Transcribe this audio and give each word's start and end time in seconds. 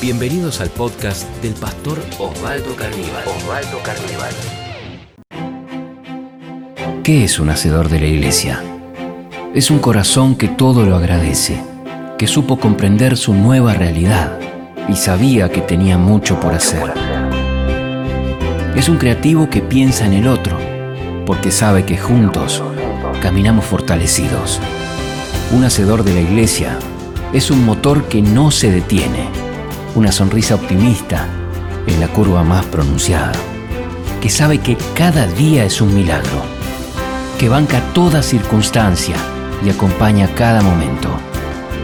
Bienvenidos 0.00 0.60
al 0.60 0.70
podcast 0.70 1.28
del 1.42 1.54
pastor 1.54 1.98
Osvaldo 2.18 2.76
Carníbal. 2.76 3.24
Osvaldo 3.26 3.78
Carníbal. 3.82 4.32
¿Qué 7.02 7.24
es 7.24 7.40
un 7.40 7.50
hacedor 7.50 7.88
de 7.88 8.00
la 8.00 8.06
iglesia? 8.06 8.62
Es 9.54 9.70
un 9.70 9.80
corazón 9.80 10.36
que 10.36 10.46
todo 10.46 10.86
lo 10.86 10.94
agradece, 10.94 11.60
que 12.16 12.26
supo 12.26 12.60
comprender 12.60 13.16
su 13.16 13.34
nueva 13.34 13.74
realidad 13.74 14.38
y 14.88 14.94
sabía 14.94 15.50
que 15.50 15.62
tenía 15.62 15.98
mucho 15.98 16.38
por 16.38 16.54
hacer. 16.54 16.92
Es 18.76 18.88
un 18.88 18.98
creativo 18.98 19.50
que 19.50 19.62
piensa 19.62 20.06
en 20.06 20.12
el 20.12 20.28
otro, 20.28 20.56
porque 21.26 21.50
sabe 21.50 21.84
que 21.84 21.98
juntos 21.98 22.62
caminamos 23.20 23.64
fortalecidos. 23.64 24.60
Un 25.50 25.64
hacedor 25.64 26.04
de 26.04 26.14
la 26.14 26.20
iglesia 26.20 26.78
es 27.32 27.50
un 27.50 27.64
motor 27.64 28.04
que 28.04 28.22
no 28.22 28.50
se 28.50 28.70
detiene, 28.70 29.28
una 29.94 30.12
sonrisa 30.12 30.54
optimista 30.54 31.26
en 31.86 32.00
la 32.00 32.08
curva 32.08 32.42
más 32.42 32.64
pronunciada, 32.66 33.32
que 34.22 34.30
sabe 34.30 34.58
que 34.58 34.78
cada 34.94 35.26
día 35.26 35.64
es 35.64 35.80
un 35.80 35.94
milagro, 35.94 36.42
que 37.38 37.48
banca 37.48 37.80
toda 37.92 38.22
circunstancia 38.22 39.16
y 39.64 39.68
acompaña 39.68 40.34
cada 40.34 40.62
momento, 40.62 41.10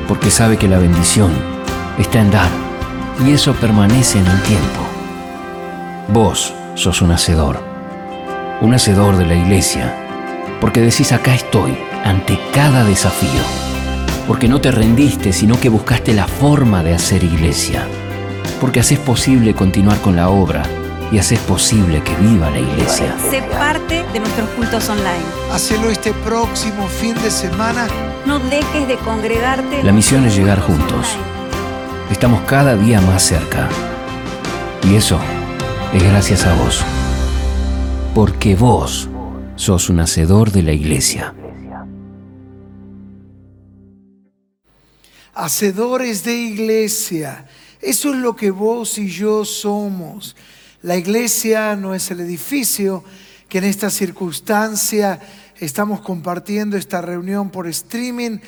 porque 0.08 0.30
sabe 0.30 0.56
que 0.56 0.68
la 0.68 0.78
bendición 0.78 1.32
está 1.98 2.20
en 2.20 2.30
dar 2.30 2.50
y 3.24 3.32
eso 3.32 3.52
permanece 3.54 4.18
en 4.18 4.26
el 4.26 4.42
tiempo. 4.42 4.80
Vos 6.08 6.54
sos 6.74 7.02
un 7.02 7.12
hacedor, 7.12 7.62
un 8.62 8.72
hacedor 8.72 9.18
de 9.18 9.26
la 9.26 9.34
iglesia, 9.34 9.94
porque 10.60 10.80
decís 10.80 11.12
acá 11.12 11.34
estoy 11.34 11.76
ante 12.02 12.38
cada 12.52 12.82
desafío 12.84 13.63
porque 14.26 14.48
no 14.48 14.60
te 14.60 14.70
rendiste, 14.70 15.32
sino 15.32 15.58
que 15.60 15.68
buscaste 15.68 16.12
la 16.14 16.26
forma 16.26 16.82
de 16.82 16.94
hacer 16.94 17.22
iglesia, 17.22 17.86
porque 18.60 18.80
haces 18.80 18.98
posible 18.98 19.54
continuar 19.54 20.00
con 20.00 20.16
la 20.16 20.30
obra 20.30 20.62
y 21.12 21.18
haces 21.18 21.38
posible 21.40 22.02
que 22.02 22.14
viva 22.16 22.50
la 22.50 22.58
iglesia. 22.58 23.14
Sé 23.30 23.42
parte 23.42 24.04
de 24.12 24.20
nuestros 24.20 24.48
cultos 24.50 24.88
online. 24.88 25.24
Hacelo 25.52 25.90
este 25.90 26.12
próximo 26.12 26.86
fin 26.88 27.14
de 27.22 27.30
semana. 27.30 27.86
No 28.26 28.38
dejes 28.38 28.88
de 28.88 28.96
congregarte. 28.96 29.82
La 29.82 29.92
misión 29.92 30.24
es 30.24 30.34
llegar 30.34 30.60
juntos. 30.60 31.06
Estamos 32.10 32.40
cada 32.42 32.76
día 32.76 33.00
más 33.00 33.22
cerca. 33.22 33.68
Y 34.88 34.96
eso 34.96 35.18
es 35.92 36.02
gracias 36.02 36.46
a 36.46 36.54
vos. 36.54 36.82
Porque 38.14 38.56
vos 38.56 39.08
sos 39.56 39.88
un 39.88 40.00
hacedor 40.00 40.50
de 40.50 40.62
la 40.62 40.72
iglesia. 40.72 41.34
Hacedores 45.34 46.24
de 46.24 46.34
iglesia. 46.34 47.46
Eso 47.80 48.10
es 48.10 48.16
lo 48.16 48.34
que 48.34 48.50
vos 48.50 48.98
y 48.98 49.08
yo 49.08 49.44
somos. 49.44 50.36
La 50.82 50.96
iglesia 50.96 51.76
no 51.76 51.94
es 51.94 52.10
el 52.10 52.20
edificio 52.20 53.04
que 53.48 53.58
en 53.58 53.64
esta 53.64 53.90
circunstancia 53.90 55.20
estamos 55.58 56.00
compartiendo 56.00 56.76
esta 56.76 57.00
reunión 57.00 57.50
por 57.50 57.66
streaming 57.66 58.38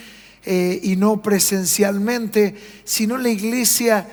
eh, 0.45 0.81
y 0.83 0.97
no 0.97 1.21
presencialmente, 1.23 2.55
sino 2.85 3.17
la 3.17 3.29
iglesia 3.29 4.07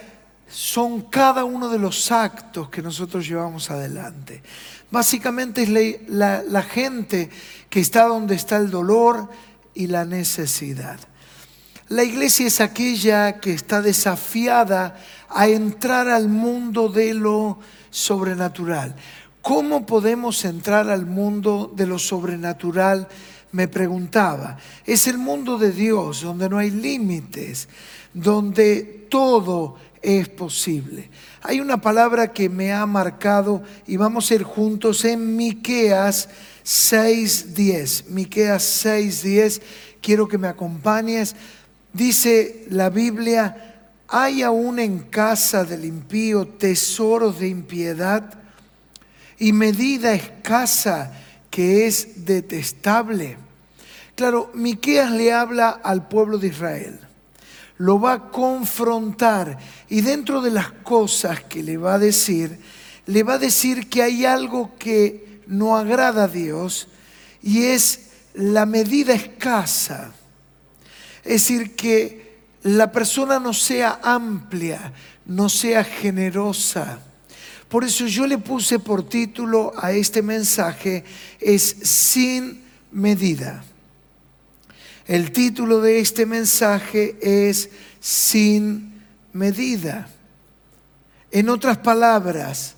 son 0.47 1.01
cada 1.01 1.43
uno 1.43 1.69
de 1.69 1.79
los 1.79 2.11
actos 2.11 2.69
que 2.69 2.81
nosotros 2.81 3.27
llevamos 3.27 3.71
adelante. 3.71 4.43
Básicamente 4.91 5.63
es 5.63 5.69
la 6.07 6.61
gente 6.61 7.29
que 7.69 7.79
está 7.79 8.05
donde 8.05 8.35
está 8.35 8.57
el 8.57 8.69
dolor 8.69 9.29
y 9.73 9.87
la 9.87 10.05
necesidad. 10.05 10.99
La 11.89 12.03
iglesia 12.03 12.47
es 12.47 12.61
aquella 12.61 13.39
que 13.39 13.53
está 13.53 13.81
desafiada 13.81 14.95
a 15.29 15.47
entrar 15.47 16.07
al 16.07 16.29
mundo 16.29 16.87
de 16.87 17.13
lo 17.13 17.59
sobrenatural. 17.89 18.95
¿Cómo 19.41 19.85
podemos 19.85 20.45
entrar 20.45 20.89
al 20.89 21.05
mundo 21.05 21.71
de 21.75 21.85
lo 21.85 21.99
sobrenatural? 21.99 23.09
Me 23.51 23.67
preguntaba. 23.67 24.57
Es 24.85 25.07
el 25.07 25.17
mundo 25.17 25.57
de 25.57 25.73
Dios, 25.73 26.21
donde 26.21 26.49
no 26.49 26.57
hay 26.57 26.71
límites, 26.71 27.67
donde 28.13 29.05
todo 29.09 29.75
es 30.01 30.29
posible. 30.29 31.09
Hay 31.41 31.59
una 31.59 31.81
palabra 31.81 32.31
que 32.31 32.47
me 32.47 32.71
ha 32.71 32.85
marcado 32.85 33.61
y 33.85 33.97
vamos 33.97 34.31
a 34.31 34.35
ir 34.35 34.43
juntos 34.43 35.03
en 35.03 35.35
Miqueas 35.35 36.29
6:10. 36.63 38.05
Miqueas 38.07 38.63
6:10. 38.63 39.61
Quiero 40.01 40.27
que 40.27 40.37
me 40.37 40.47
acompañes 40.47 41.35
Dice 41.93 42.65
la 42.71 42.89
Biblia, 42.89 43.75
hay 44.07 44.41
aún 44.41 44.79
en 44.79 44.99
casa 44.99 45.63
del 45.63 45.85
impío 45.85 46.47
tesoros 46.47 47.39
de 47.39 47.47
impiedad 47.47 48.33
y 49.37 49.53
medida 49.53 50.13
escasa 50.13 51.13
que 51.51 51.85
es 51.85 52.25
detestable. 52.25 53.37
Claro, 54.15 54.49
Miqueas 54.55 55.11
le 55.11 55.31
habla 55.31 55.69
al 55.69 56.07
pueblo 56.07 56.39
de 56.39 56.47
Israel. 56.47 56.99
Lo 57.77 57.99
va 57.99 58.13
a 58.13 58.31
confrontar 58.31 59.59
y 59.87 60.01
dentro 60.01 60.41
de 60.41 60.49
las 60.51 60.71
cosas 60.71 61.43
que 61.43 61.61
le 61.61 61.77
va 61.77 61.95
a 61.95 61.99
decir, 61.99 62.59
le 63.05 63.21
va 63.21 63.33
a 63.33 63.39
decir 63.39 63.87
que 63.87 64.01
hay 64.01 64.25
algo 64.25 64.71
que 64.79 65.41
no 65.45 65.77
agrada 65.77 66.23
a 66.23 66.27
Dios 66.27 66.87
y 67.43 67.65
es 67.65 68.09
la 68.33 68.65
medida 68.65 69.13
escasa 69.13 70.13
es 71.23 71.31
decir, 71.31 71.75
que 71.75 72.23
la 72.63 72.91
persona 72.91 73.39
no 73.39 73.53
sea 73.53 73.99
amplia, 74.03 74.93
no 75.25 75.49
sea 75.49 75.83
generosa. 75.83 76.99
Por 77.69 77.83
eso 77.83 78.05
yo 78.05 78.27
le 78.27 78.37
puse 78.37 78.79
por 78.79 79.07
título 79.07 79.73
a 79.75 79.91
este 79.91 80.21
mensaje, 80.21 81.03
es 81.39 81.63
sin 81.63 82.63
medida. 82.91 83.63
El 85.05 85.31
título 85.31 85.81
de 85.81 85.99
este 85.99 86.25
mensaje 86.25 87.17
es 87.21 87.69
sin 87.99 89.01
medida. 89.33 90.07
En 91.31 91.49
otras 91.49 91.77
palabras, 91.79 92.75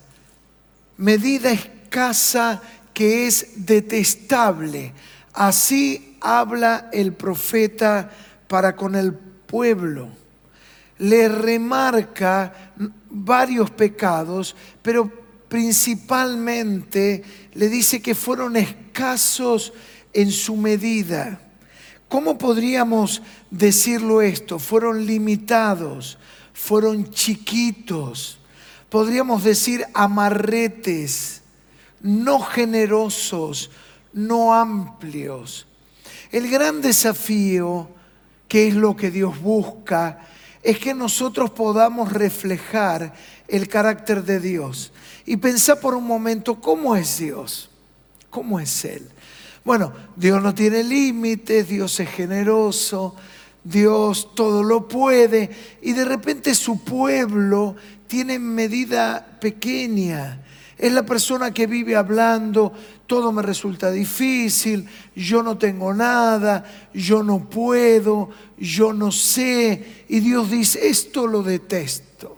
medida 0.96 1.52
escasa 1.52 2.62
que 2.94 3.26
es 3.26 3.48
detestable. 3.56 4.92
Así 5.34 6.16
habla 6.20 6.88
el 6.92 7.12
profeta 7.12 8.10
para 8.48 8.76
con 8.76 8.94
el 8.94 9.12
pueblo. 9.12 10.08
Le 10.98 11.28
remarca 11.28 12.72
varios 13.10 13.70
pecados, 13.70 14.56
pero 14.82 15.10
principalmente 15.48 17.22
le 17.54 17.68
dice 17.68 18.00
que 18.00 18.14
fueron 18.14 18.56
escasos 18.56 19.72
en 20.12 20.30
su 20.30 20.56
medida. 20.56 21.40
¿Cómo 22.08 22.38
podríamos 22.38 23.22
decirlo 23.50 24.22
esto? 24.22 24.58
Fueron 24.58 25.04
limitados, 25.06 26.18
fueron 26.52 27.10
chiquitos, 27.10 28.38
podríamos 28.88 29.44
decir 29.44 29.84
amarretes, 29.92 31.42
no 32.00 32.40
generosos, 32.40 33.70
no 34.12 34.54
amplios. 34.54 35.66
El 36.30 36.48
gran 36.48 36.80
desafío 36.80 37.90
qué 38.48 38.68
es 38.68 38.74
lo 38.74 38.96
que 38.96 39.10
Dios 39.10 39.40
busca, 39.40 40.20
es 40.62 40.78
que 40.78 40.94
nosotros 40.94 41.50
podamos 41.50 42.12
reflejar 42.12 43.12
el 43.48 43.68
carácter 43.68 44.24
de 44.24 44.40
Dios. 44.40 44.92
Y 45.24 45.36
pensar 45.36 45.80
por 45.80 45.94
un 45.94 46.04
momento, 46.04 46.60
¿cómo 46.60 46.96
es 46.96 47.18
Dios? 47.18 47.70
¿Cómo 48.30 48.58
es 48.58 48.84
Él? 48.84 49.08
Bueno, 49.64 49.92
Dios 50.14 50.42
no 50.42 50.54
tiene 50.54 50.84
límites, 50.84 51.68
Dios 51.68 51.98
es 51.98 52.08
generoso, 52.08 53.16
Dios 53.64 54.34
todo 54.34 54.62
lo 54.62 54.86
puede, 54.86 55.50
y 55.82 55.92
de 55.92 56.04
repente 56.04 56.54
su 56.54 56.84
pueblo 56.84 57.74
tiene 58.06 58.38
medida 58.38 59.38
pequeña. 59.40 60.40
Es 60.78 60.92
la 60.92 61.06
persona 61.06 61.54
que 61.54 61.66
vive 61.66 61.96
hablando, 61.96 62.72
todo 63.06 63.32
me 63.32 63.40
resulta 63.40 63.90
difícil, 63.90 64.86
yo 65.14 65.42
no 65.42 65.56
tengo 65.56 65.94
nada, 65.94 66.64
yo 66.92 67.22
no 67.22 67.48
puedo, 67.48 68.28
yo 68.58 68.92
no 68.92 69.10
sé. 69.10 70.04
Y 70.08 70.20
Dios 70.20 70.50
dice, 70.50 70.86
esto 70.86 71.26
lo 71.26 71.42
detesto. 71.42 72.36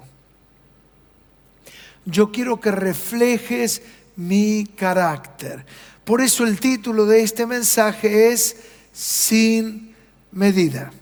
Yo 2.04 2.30
quiero 2.30 2.60
que 2.60 2.70
reflejes 2.70 3.82
mi 4.14 4.66
carácter. 4.76 5.66
Por 6.04 6.20
eso 6.20 6.44
el 6.44 6.60
título 6.60 7.06
de 7.06 7.22
este 7.22 7.44
mensaje 7.44 8.32
es 8.32 8.56
Sin 8.92 9.94
medida. 10.30 10.92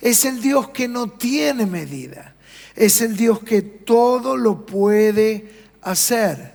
Es 0.00 0.24
el 0.24 0.42
Dios 0.42 0.70
que 0.70 0.88
no 0.88 1.08
tiene 1.08 1.66
medida. 1.66 2.34
Es 2.74 3.00
el 3.00 3.16
Dios 3.16 3.40
que 3.40 3.62
todo 3.62 4.36
lo 4.36 4.64
puede 4.64 5.50
hacer. 5.82 6.54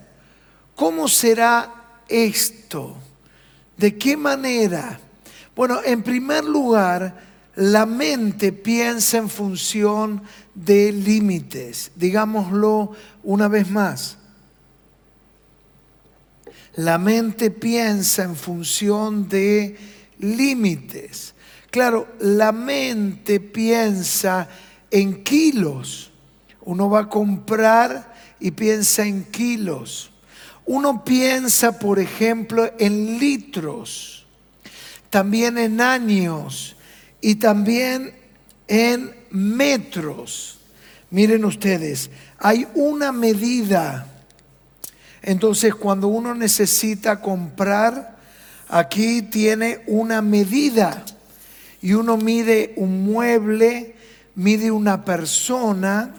¿Cómo 0.76 1.08
será 1.08 2.02
esto? 2.08 2.96
¿De 3.76 3.98
qué 3.98 4.18
manera? 4.18 5.00
Bueno, 5.56 5.80
en 5.84 6.04
primer 6.04 6.44
lugar, 6.44 7.28
la 7.56 7.86
mente 7.86 8.52
piensa 8.52 9.18
en 9.18 9.30
función 9.30 10.22
de 10.54 10.92
límites. 10.92 11.92
Digámoslo 11.96 12.92
una 13.24 13.48
vez 13.48 13.70
más. 13.70 14.18
La 16.76 17.00
mente 17.00 17.50
piensa 17.50 18.24
en 18.24 18.36
función 18.36 19.28
de 19.28 19.76
límites. 20.20 21.34
Claro, 21.72 22.08
la 22.20 22.52
mente 22.52 23.40
piensa 23.40 24.48
en 24.92 25.24
kilos. 25.24 26.12
Uno 26.62 26.90
va 26.90 27.02
a 27.02 27.10
comprar 27.10 28.14
y 28.40 28.52
piensa 28.52 29.06
en 29.06 29.26
kilos. 29.26 30.12
Uno 30.66 31.04
piensa, 31.04 31.80
por 31.80 32.00
ejemplo, 32.00 32.70
en 32.78 33.20
litros, 33.20 34.26
también 35.10 35.58
en 35.58 35.80
años 35.80 36.76
y 37.22 37.36
también 37.36 38.14
en 38.68 39.16
metros. 39.32 40.60
Miren 41.10 41.46
ustedes, 41.46 42.10
hay 42.38 42.68
una 42.76 43.14
medida. 43.14 44.08
Entonces, 45.22 45.74
cuando 45.74 46.10
uno 46.10 46.36
necesita 46.36 47.22
comprar, 47.22 48.18
aquí 48.68 49.22
tiene 49.22 49.84
una 49.88 50.22
medida. 50.22 51.06
Y 51.82 51.94
uno 51.94 52.18
mide 52.18 52.74
un 52.76 53.04
mueble, 53.04 53.96
mide 54.38 54.72
una 54.72 55.04
persona 55.04 56.14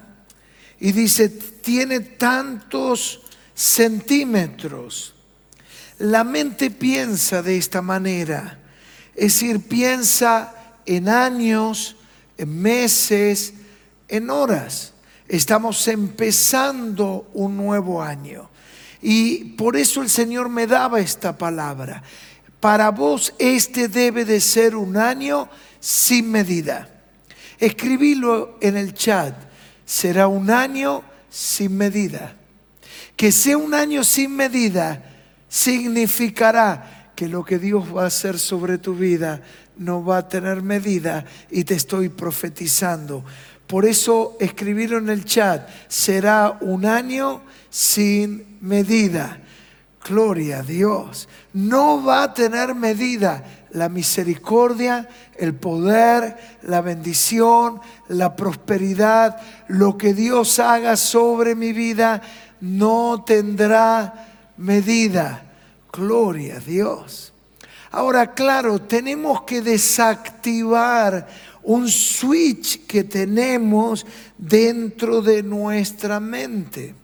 y 0.80 0.92
dice, 0.92 1.28
tiene 1.28 2.00
tantos 2.00 3.22
centímetros. 3.54 5.14
La 5.98 6.24
mente 6.24 6.70
piensa 6.70 7.42
de 7.42 7.56
esta 7.56 7.80
manera, 7.80 8.58
es 9.14 9.34
decir, 9.34 9.66
piensa 9.66 10.54
en 10.84 11.08
años, 11.08 11.96
en 12.36 12.60
meses, 12.60 13.54
en 14.08 14.30
horas. 14.30 14.94
Estamos 15.28 15.86
empezando 15.88 17.30
un 17.34 17.56
nuevo 17.56 18.02
año. 18.02 18.50
Y 19.00 19.44
por 19.56 19.76
eso 19.76 20.02
el 20.02 20.10
Señor 20.10 20.48
me 20.48 20.66
daba 20.66 21.00
esta 21.00 21.38
palabra. 21.38 22.02
Para 22.58 22.90
vos 22.90 23.32
este 23.38 23.86
debe 23.86 24.24
de 24.24 24.40
ser 24.40 24.74
un 24.74 24.96
año 24.96 25.48
sin 25.78 26.30
medida. 26.30 26.97
Escribílo 27.58 28.58
en 28.60 28.76
el 28.76 28.94
chat. 28.94 29.34
Será 29.84 30.28
un 30.28 30.50
año 30.50 31.02
sin 31.28 31.76
medida. 31.76 32.36
Que 33.16 33.32
sea 33.32 33.58
un 33.58 33.74
año 33.74 34.04
sin 34.04 34.34
medida 34.36 35.02
significará 35.48 37.12
que 37.16 37.26
lo 37.26 37.44
que 37.44 37.58
Dios 37.58 37.84
va 37.94 38.04
a 38.04 38.06
hacer 38.06 38.38
sobre 38.38 38.78
tu 38.78 38.94
vida 38.94 39.42
no 39.76 40.04
va 40.04 40.18
a 40.18 40.28
tener 40.28 40.62
medida 40.62 41.24
y 41.50 41.64
te 41.64 41.74
estoy 41.74 42.08
profetizando. 42.10 43.24
Por 43.66 43.84
eso 43.84 44.36
escribirlo 44.40 44.98
en 44.98 45.08
el 45.08 45.24
chat, 45.24 45.68
será 45.88 46.58
un 46.60 46.86
año 46.86 47.42
sin 47.70 48.58
medida. 48.60 49.40
Gloria 50.08 50.60
a 50.60 50.62
Dios. 50.62 51.28
No 51.52 52.02
va 52.02 52.22
a 52.22 52.34
tener 52.34 52.74
medida 52.74 53.44
la 53.72 53.88
misericordia, 53.88 55.08
el 55.36 55.54
poder, 55.54 56.58
la 56.62 56.80
bendición, 56.80 57.80
la 58.08 58.34
prosperidad, 58.34 59.40
lo 59.68 59.98
que 59.98 60.14
Dios 60.14 60.58
haga 60.58 60.96
sobre 60.96 61.54
mi 61.54 61.72
vida 61.72 62.22
no 62.60 63.24
tendrá 63.24 64.52
medida. 64.56 65.44
Gloria 65.92 66.56
a 66.56 66.60
Dios. 66.60 67.32
Ahora, 67.90 68.34
claro, 68.34 68.80
tenemos 68.80 69.42
que 69.42 69.62
desactivar 69.62 71.26
un 71.62 71.88
switch 71.88 72.86
que 72.86 73.04
tenemos 73.04 74.06
dentro 74.36 75.22
de 75.22 75.42
nuestra 75.42 76.20
mente. 76.20 76.94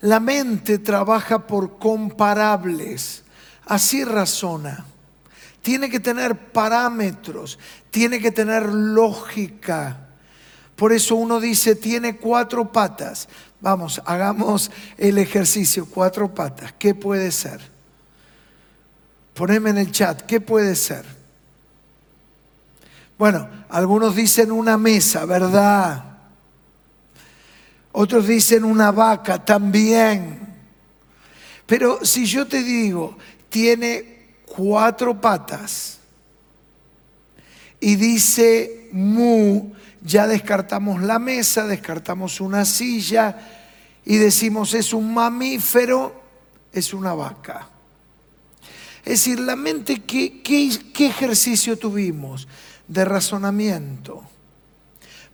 La 0.00 0.20
mente 0.20 0.78
trabaja 0.78 1.46
por 1.46 1.78
comparables, 1.78 3.22
así 3.66 4.04
razona. 4.04 4.84
Tiene 5.62 5.88
que 5.88 6.00
tener 6.00 6.50
parámetros, 6.50 7.58
tiene 7.90 8.20
que 8.20 8.32
tener 8.32 8.68
lógica. 8.68 10.08
Por 10.76 10.92
eso 10.92 11.14
uno 11.14 11.38
dice, 11.40 11.76
tiene 11.76 12.16
cuatro 12.16 12.72
patas. 12.72 13.28
Vamos, 13.60 14.02
hagamos 14.04 14.72
el 14.98 15.18
ejercicio, 15.18 15.86
cuatro 15.86 16.34
patas. 16.34 16.74
¿Qué 16.76 16.94
puede 16.96 17.30
ser? 17.30 17.60
Poneme 19.34 19.70
en 19.70 19.78
el 19.78 19.92
chat, 19.92 20.22
¿qué 20.22 20.40
puede 20.40 20.74
ser? 20.74 21.04
Bueno, 23.16 23.48
algunos 23.68 24.16
dicen 24.16 24.50
una 24.50 24.76
mesa, 24.76 25.24
¿verdad? 25.24 26.04
Otros 27.92 28.26
dicen 28.26 28.64
una 28.64 28.90
vaca 28.90 29.44
también. 29.44 30.40
Pero 31.66 32.04
si 32.04 32.26
yo 32.26 32.48
te 32.48 32.64
digo, 32.64 33.16
tiene 33.48 34.21
cuatro 34.54 35.20
patas 35.20 35.98
y 37.80 37.96
dice 37.96 38.88
mu, 38.92 39.72
ya 40.02 40.26
descartamos 40.26 41.02
la 41.02 41.18
mesa, 41.18 41.66
descartamos 41.66 42.40
una 42.40 42.64
silla 42.64 43.38
y 44.04 44.16
decimos 44.16 44.74
es 44.74 44.92
un 44.92 45.12
mamífero, 45.12 46.22
es 46.72 46.94
una 46.94 47.14
vaca. 47.14 47.68
Es 49.04 49.24
decir, 49.24 49.40
la 49.40 49.56
mente, 49.56 50.02
¿qué, 50.02 50.42
qué 50.42 51.06
ejercicio 51.06 51.76
tuvimos 51.76 52.46
de 52.86 53.04
razonamiento? 53.04 54.24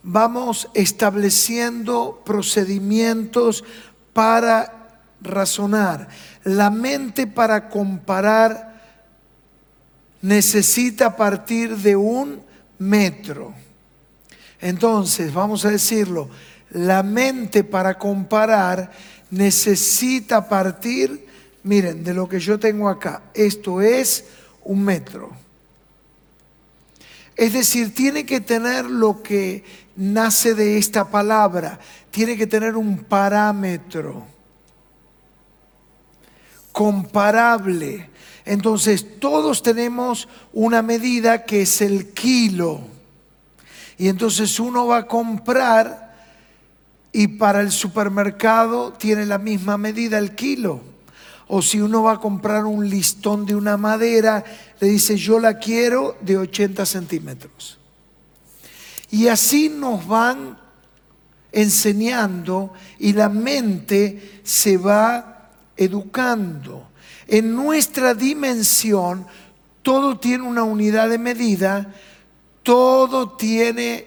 vamos 0.03 0.71
estableciendo 0.75 2.23
procedimientos 2.25 3.65
para 4.13 5.03
razonar. 5.21 6.09
La 6.45 6.71
mente 6.71 7.27
para 7.27 7.69
comparar 7.69 8.68
necesita 10.23 11.17
partir 11.17 11.77
de 11.77 11.97
un 11.97 12.43
metro. 12.79 13.55
Entonces, 14.61 15.33
vamos 15.33 15.65
a 15.65 15.71
decirlo, 15.71 16.29
la 16.71 17.03
mente 17.03 17.65
para 17.65 17.97
comparar 17.97 18.91
necesita 19.31 20.49
partir, 20.49 21.27
miren, 21.63 22.03
de 22.03 22.15
lo 22.15 22.29
que 22.29 22.41
yo 22.41 22.59
tengo 22.59 22.89
acá. 22.89 23.23
Esto 23.35 23.81
es 23.81 24.25
un 24.65 24.83
metro. 24.85 25.31
Es 27.37 27.53
decir, 27.53 27.95
tiene 27.95 28.27
que 28.27 28.41
tener 28.41 28.85
lo 28.85 29.23
que 29.23 29.65
nace 29.97 30.55
de 30.55 30.77
esta 30.77 31.09
palabra, 31.09 31.79
tiene 32.11 32.37
que 32.37 32.47
tener 32.47 32.77
un 32.77 32.99
parámetro 32.99 34.27
comparable. 36.73 38.11
Entonces, 38.49 39.21
todos 39.21 39.63
tenemos 39.63 40.27
una 40.55 40.81
medida 40.81 41.45
que 41.45 41.63
es 41.63 41.83
el 41.83 42.15
kilo. 42.15 42.81
Y 43.99 44.09
entonces 44.09 44.59
uno 44.59 44.87
va 44.87 44.97
a 44.99 45.07
comprar 45.07 46.17
y 47.13 47.29
para 47.29 47.61
el 47.61 47.71
supermercado 47.71 48.95
tiene 48.95 49.27
la 49.27 49.37
misma 49.37 49.77
medida 49.77 50.17
el 50.17 50.35
kilo. 50.35 50.81
O 51.47 51.61
si 51.61 51.83
uno 51.83 52.05
va 52.05 52.13
a 52.13 52.21
comprar 52.21 52.65
un 52.65 52.89
listón 52.89 53.45
de 53.45 53.55
una 53.55 53.77
madera, 53.77 54.43
le 54.81 54.89
dice, 54.89 55.19
yo 55.19 55.39
la 55.39 55.59
quiero 55.59 56.17
de 56.23 56.39
80 56.39 56.87
centímetros. 56.87 57.79
Y 59.11 59.29
así 59.29 59.69
nos 59.69 60.07
van 60.07 60.59
enseñando 61.53 62.73
y 62.99 63.13
la 63.13 63.29
mente 63.29 64.41
se 64.43 64.79
va 64.79 65.51
educando. 65.77 66.88
En 67.29 67.55
nuestra 67.55 68.15
dimensión, 68.15 69.27
todo 69.83 70.19
tiene 70.19 70.45
una 70.45 70.63
unidad 70.63 71.11
de 71.11 71.19
medida, 71.19 71.95
todo 72.63 73.37
tiene 73.37 74.07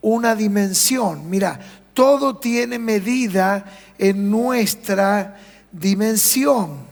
una 0.00 0.34
dimensión. 0.34 1.28
Mira, 1.28 1.60
todo 1.92 2.36
tiene 2.38 2.78
medida 2.78 3.64
en 3.98 4.30
nuestra 4.30 5.36
dimensión. 5.72 6.88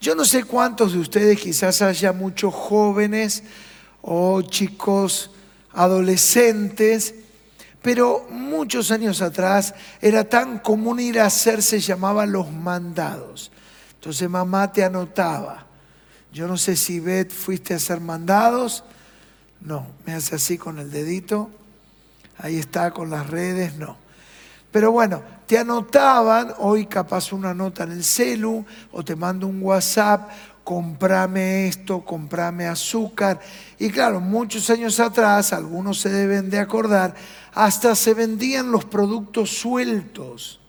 Yo 0.00 0.16
no 0.16 0.24
sé 0.24 0.42
cuántos 0.42 0.92
de 0.92 0.98
ustedes, 0.98 1.40
quizás 1.40 1.80
haya 1.80 2.12
muchos 2.12 2.52
jóvenes 2.52 3.44
o 4.02 4.42
chicos 4.42 5.30
adolescentes, 5.72 7.14
pero 7.80 8.26
muchos 8.28 8.90
años 8.90 9.22
atrás 9.22 9.74
era 10.00 10.24
tan 10.28 10.58
común 10.58 10.98
ir 10.98 11.20
a 11.20 11.26
hacer, 11.26 11.62
se 11.62 11.78
llamaban 11.78 12.32
los 12.32 12.50
mandados. 12.50 13.52
Entonces 14.02 14.28
mamá 14.28 14.72
te 14.72 14.82
anotaba. 14.82 15.64
Yo 16.32 16.48
no 16.48 16.56
sé 16.56 16.74
si 16.74 16.98
Beth 16.98 17.30
fuiste 17.30 17.72
a 17.72 17.76
hacer 17.76 18.00
mandados. 18.00 18.82
No, 19.60 19.86
me 20.04 20.12
hace 20.14 20.34
así 20.34 20.58
con 20.58 20.80
el 20.80 20.90
dedito. 20.90 21.48
Ahí 22.38 22.58
está 22.58 22.90
con 22.90 23.10
las 23.10 23.30
redes, 23.30 23.76
no. 23.76 23.96
Pero 24.72 24.90
bueno, 24.90 25.22
te 25.46 25.56
anotaban, 25.56 26.52
hoy 26.58 26.86
capaz 26.86 27.32
una 27.32 27.54
nota 27.54 27.84
en 27.84 27.92
el 27.92 28.02
celu 28.02 28.66
o 28.90 29.04
te 29.04 29.14
mando 29.14 29.46
un 29.46 29.62
WhatsApp 29.62 30.30
comprame 30.64 31.68
esto, 31.68 32.04
comprame 32.04 32.66
azúcar. 32.66 33.38
Y 33.78 33.88
claro, 33.90 34.20
muchos 34.20 34.68
años 34.70 34.98
atrás, 34.98 35.52
algunos 35.52 36.00
se 36.00 36.08
deben 36.08 36.50
de 36.50 36.58
acordar, 36.58 37.14
hasta 37.54 37.94
se 37.94 38.14
vendían 38.14 38.72
los 38.72 38.84
productos 38.84 39.50
sueltos. 39.50 40.61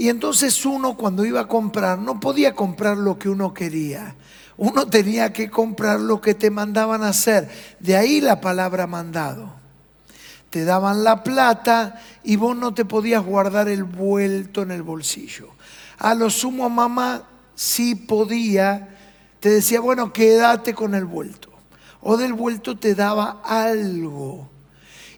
Y 0.00 0.08
entonces 0.08 0.64
uno 0.64 0.96
cuando 0.96 1.26
iba 1.26 1.40
a 1.42 1.46
comprar 1.46 1.98
no 1.98 2.20
podía 2.20 2.54
comprar 2.54 2.96
lo 2.96 3.18
que 3.18 3.28
uno 3.28 3.52
quería. 3.52 4.14
Uno 4.56 4.86
tenía 4.86 5.30
que 5.30 5.50
comprar 5.50 6.00
lo 6.00 6.22
que 6.22 6.32
te 6.32 6.50
mandaban 6.50 7.02
hacer. 7.02 7.50
De 7.80 7.98
ahí 7.98 8.22
la 8.22 8.40
palabra 8.40 8.86
mandado. 8.86 9.52
Te 10.48 10.64
daban 10.64 11.04
la 11.04 11.22
plata 11.22 12.00
y 12.24 12.36
vos 12.36 12.56
no 12.56 12.72
te 12.72 12.86
podías 12.86 13.22
guardar 13.22 13.68
el 13.68 13.84
vuelto 13.84 14.62
en 14.62 14.70
el 14.70 14.82
bolsillo. 14.82 15.50
A 15.98 16.14
lo 16.14 16.30
sumo 16.30 16.70
mamá 16.70 17.24
sí 17.54 17.94
podía, 17.94 18.96
te 19.38 19.50
decía, 19.50 19.80
bueno, 19.80 20.14
quédate 20.14 20.72
con 20.72 20.94
el 20.94 21.04
vuelto. 21.04 21.50
O 22.00 22.16
del 22.16 22.32
vuelto 22.32 22.78
te 22.78 22.94
daba 22.94 23.42
algo. 23.44 24.48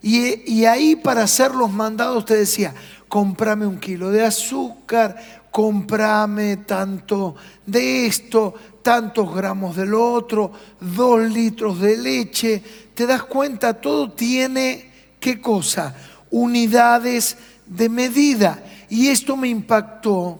Y, 0.05 0.53
y 0.53 0.65
ahí 0.65 0.97
para 0.97 1.23
hacer 1.23 1.55
los 1.55 1.71
mandados 1.71 2.25
te 2.25 2.35
decía, 2.35 2.75
comprame 3.13 3.67
un 3.67 3.79
kilo 3.79 4.11
de 4.11 4.25
azúcar, 4.25 5.45
comprame 5.51 6.57
tanto 6.57 7.35
de 7.67 8.07
esto, 8.07 8.55
tantos 8.81 9.35
gramos 9.35 9.77
del 9.77 9.93
otro, 9.93 10.51
dos 10.81 11.21
litros 11.21 11.79
de 11.79 11.99
leche. 11.99 12.63
¿Te 12.95 13.07
das 13.07 13.25
cuenta? 13.25 13.79
Todo 13.79 14.13
tiene, 14.13 14.91
¿qué 15.21 15.43
cosa? 15.43 15.95
Unidades 16.31 17.37
de 17.67 17.91
medida. 17.91 18.65
Y 18.89 19.09
esto 19.09 19.37
me 19.37 19.49
impactó 19.49 20.39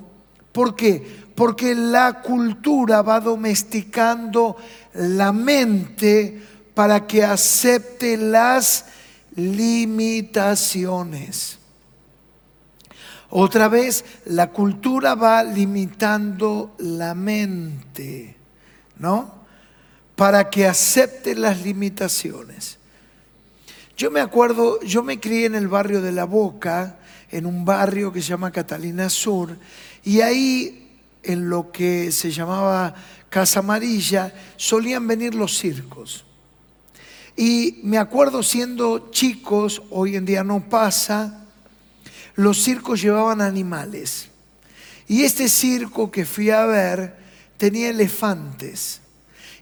¿Por 0.51 0.75
qué? 0.75 1.27
Porque 1.35 1.75
la 1.75 2.23
cultura 2.23 3.03
va 3.03 3.21
domesticando 3.21 4.57
la 4.95 5.31
mente 5.31 6.41
para 6.73 7.07
que 7.07 7.23
acepte 7.23 8.17
las 8.17 8.87
limitaciones. 9.37 11.59
Otra 13.35 13.69
vez, 13.69 14.05
la 14.27 14.51
cultura 14.51 15.15
va 15.15 15.43
limitando 15.43 16.75
la 16.77 17.15
mente, 17.15 18.37
¿no? 18.99 19.35
Para 20.15 20.51
que 20.51 20.67
acepte 20.67 21.35
las 21.35 21.63
limitaciones. 21.63 22.79
Yo 23.97 24.11
me 24.11 24.21
acuerdo, 24.21 24.83
yo 24.83 25.03
me 25.03 25.19
crié 25.19 25.47
en 25.47 25.55
el 25.55 25.67
barrio 25.67 26.03
de 26.03 26.13
La 26.13 26.25
Boca, 26.25 26.99
en 27.31 27.47
un 27.47 27.65
barrio 27.65 28.13
que 28.13 28.21
se 28.21 28.29
llama 28.29 28.51
Catalina 28.51 29.09
Sur, 29.09 29.57
y 30.05 30.21
ahí, 30.21 31.01
en 31.23 31.49
lo 31.49 31.73
que 31.73 32.13
se 32.13 32.31
llamaba 32.31 32.95
Casa 33.31 33.61
Amarilla, 33.61 34.35
solían 34.59 35.07
venir 35.07 35.35
los 35.35 35.57
circos. 35.57 36.27
Y 37.35 37.81
me 37.83 37.97
acuerdo 37.97 38.43
siendo 38.43 39.11
chicos, 39.11 39.81
hoy 39.89 40.17
en 40.17 40.27
día 40.27 40.45
no 40.45 40.69
pasa, 40.69 41.42
los 42.35 42.63
circos 42.63 43.03
llevaban 43.03 43.41
animales. 43.41 44.29
Y 45.09 45.23
este 45.23 45.49
circo 45.49 46.11
que 46.11 46.25
fui 46.25 46.51
a 46.51 46.65
ver 46.67 47.17
tenía 47.57 47.91
elefantes. 47.91 49.01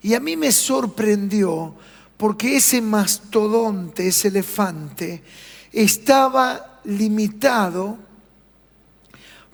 Y 0.02 0.14
a 0.14 0.20
mí 0.20 0.36
me 0.36 0.52
sorprendió 0.52 1.74
porque 2.16 2.56
ese 2.56 2.80
mastodonte, 2.80 4.08
ese 4.08 4.28
elefante, 4.28 5.22
estaba 5.72 6.80
limitado 6.84 7.98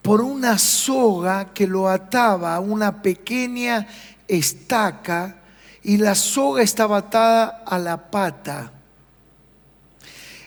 por 0.02 0.20
una 0.20 0.58
soga 0.58 1.52
que 1.52 1.66
lo 1.66 1.88
ataba 1.88 2.54
a 2.54 2.60
una 2.60 3.02
pequeña 3.02 3.88
estaca 4.28 5.36
y 5.82 5.96
la 5.96 6.14
soga 6.14 6.62
estaba 6.62 6.98
atada 6.98 7.64
a 7.66 7.78
la 7.78 8.10
pata. 8.10 8.72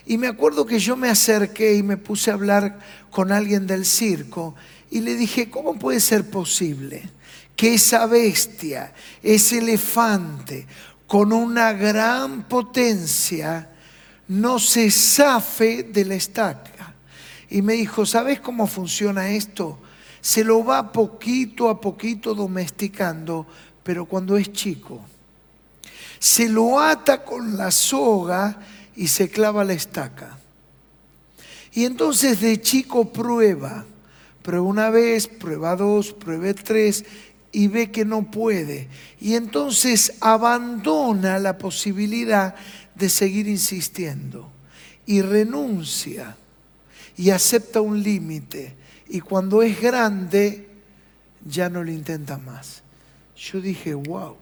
Y 0.06 0.18
me 0.18 0.28
acuerdo 0.28 0.66
que 0.66 0.78
yo 0.78 0.96
me 0.96 1.08
acerqué 1.08 1.74
y 1.74 1.82
me 1.82 1.96
puse 1.96 2.30
a 2.30 2.34
hablar 2.34 2.78
con 3.10 3.32
alguien 3.32 3.66
del 3.66 3.84
circo 3.84 4.54
y 4.90 5.00
le 5.00 5.14
dije, 5.14 5.50
¿cómo 5.50 5.78
puede 5.78 6.00
ser 6.00 6.28
posible 6.30 7.08
que 7.54 7.74
esa 7.74 8.06
bestia, 8.06 8.92
ese 9.22 9.58
elefante, 9.58 10.66
con 11.06 11.32
una 11.32 11.72
gran 11.72 12.44
potencia, 12.44 13.68
no 14.28 14.58
se 14.58 14.90
zafe 14.90 15.82
de 15.82 16.04
la 16.04 16.14
estaca? 16.14 16.70
y 17.50 17.62
me 17.62 17.74
dijo, 17.74 18.06
¿sabes 18.06 18.40
cómo 18.40 18.66
funciona 18.66 19.30
esto? 19.30 19.78
Se 20.20 20.44
lo 20.44 20.64
va 20.64 20.92
poquito 20.92 21.68
a 21.68 21.80
poquito 21.80 22.34
domesticando, 22.34 23.46
pero 23.82 24.06
cuando 24.06 24.36
es 24.36 24.52
chico. 24.52 25.00
Se 26.18 26.48
lo 26.48 26.78
ata 26.78 27.24
con 27.24 27.56
la 27.56 27.70
soga 27.70 28.56
y 28.96 29.08
se 29.08 29.28
clava 29.28 29.64
la 29.64 29.72
estaca. 29.72 30.38
Y 31.72 31.84
entonces 31.84 32.40
de 32.40 32.60
chico 32.60 33.12
prueba, 33.12 33.84
prueba 34.42 34.64
una 34.64 34.90
vez, 34.90 35.28
prueba 35.28 35.76
dos, 35.76 36.12
prueba 36.12 36.52
tres 36.54 37.04
y 37.52 37.68
ve 37.68 37.90
que 37.90 38.04
no 38.04 38.30
puede. 38.30 38.88
Y 39.20 39.34
entonces 39.34 40.14
abandona 40.20 41.38
la 41.38 41.58
posibilidad 41.58 42.54
de 42.94 43.08
seguir 43.08 43.48
insistiendo 43.48 44.50
y 45.06 45.22
renuncia 45.22 46.36
y 47.16 47.30
acepta 47.30 47.80
un 47.80 48.02
límite. 48.02 48.74
Y 49.08 49.20
cuando 49.20 49.62
es 49.62 49.80
grande, 49.80 50.68
ya 51.44 51.68
no 51.68 51.82
lo 51.82 51.90
intenta 51.90 52.38
más. 52.38 52.82
Yo 53.36 53.60
dije, 53.60 53.94
wow. 53.94 54.36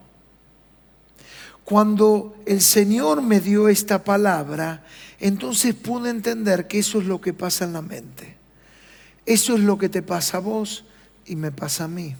Cuando 1.69 2.35
el 2.47 2.61
Señor 2.61 3.21
me 3.21 3.39
dio 3.39 3.69
esta 3.69 4.03
palabra, 4.03 4.83
entonces 5.19 5.75
pude 5.75 6.09
entender 6.09 6.67
que 6.67 6.79
eso 6.79 6.99
es 6.99 7.05
lo 7.05 7.21
que 7.21 7.31
pasa 7.31 7.63
en 7.63 7.73
la 7.73 7.83
mente. 7.83 8.37
Eso 9.23 9.53
es 9.53 9.59
lo 9.59 9.77
que 9.77 9.87
te 9.87 10.01
pasa 10.01 10.37
a 10.37 10.39
vos 10.39 10.83
y 11.27 11.35
me 11.35 11.51
pasa 11.51 11.83
a 11.83 11.87
mí. 11.87 12.15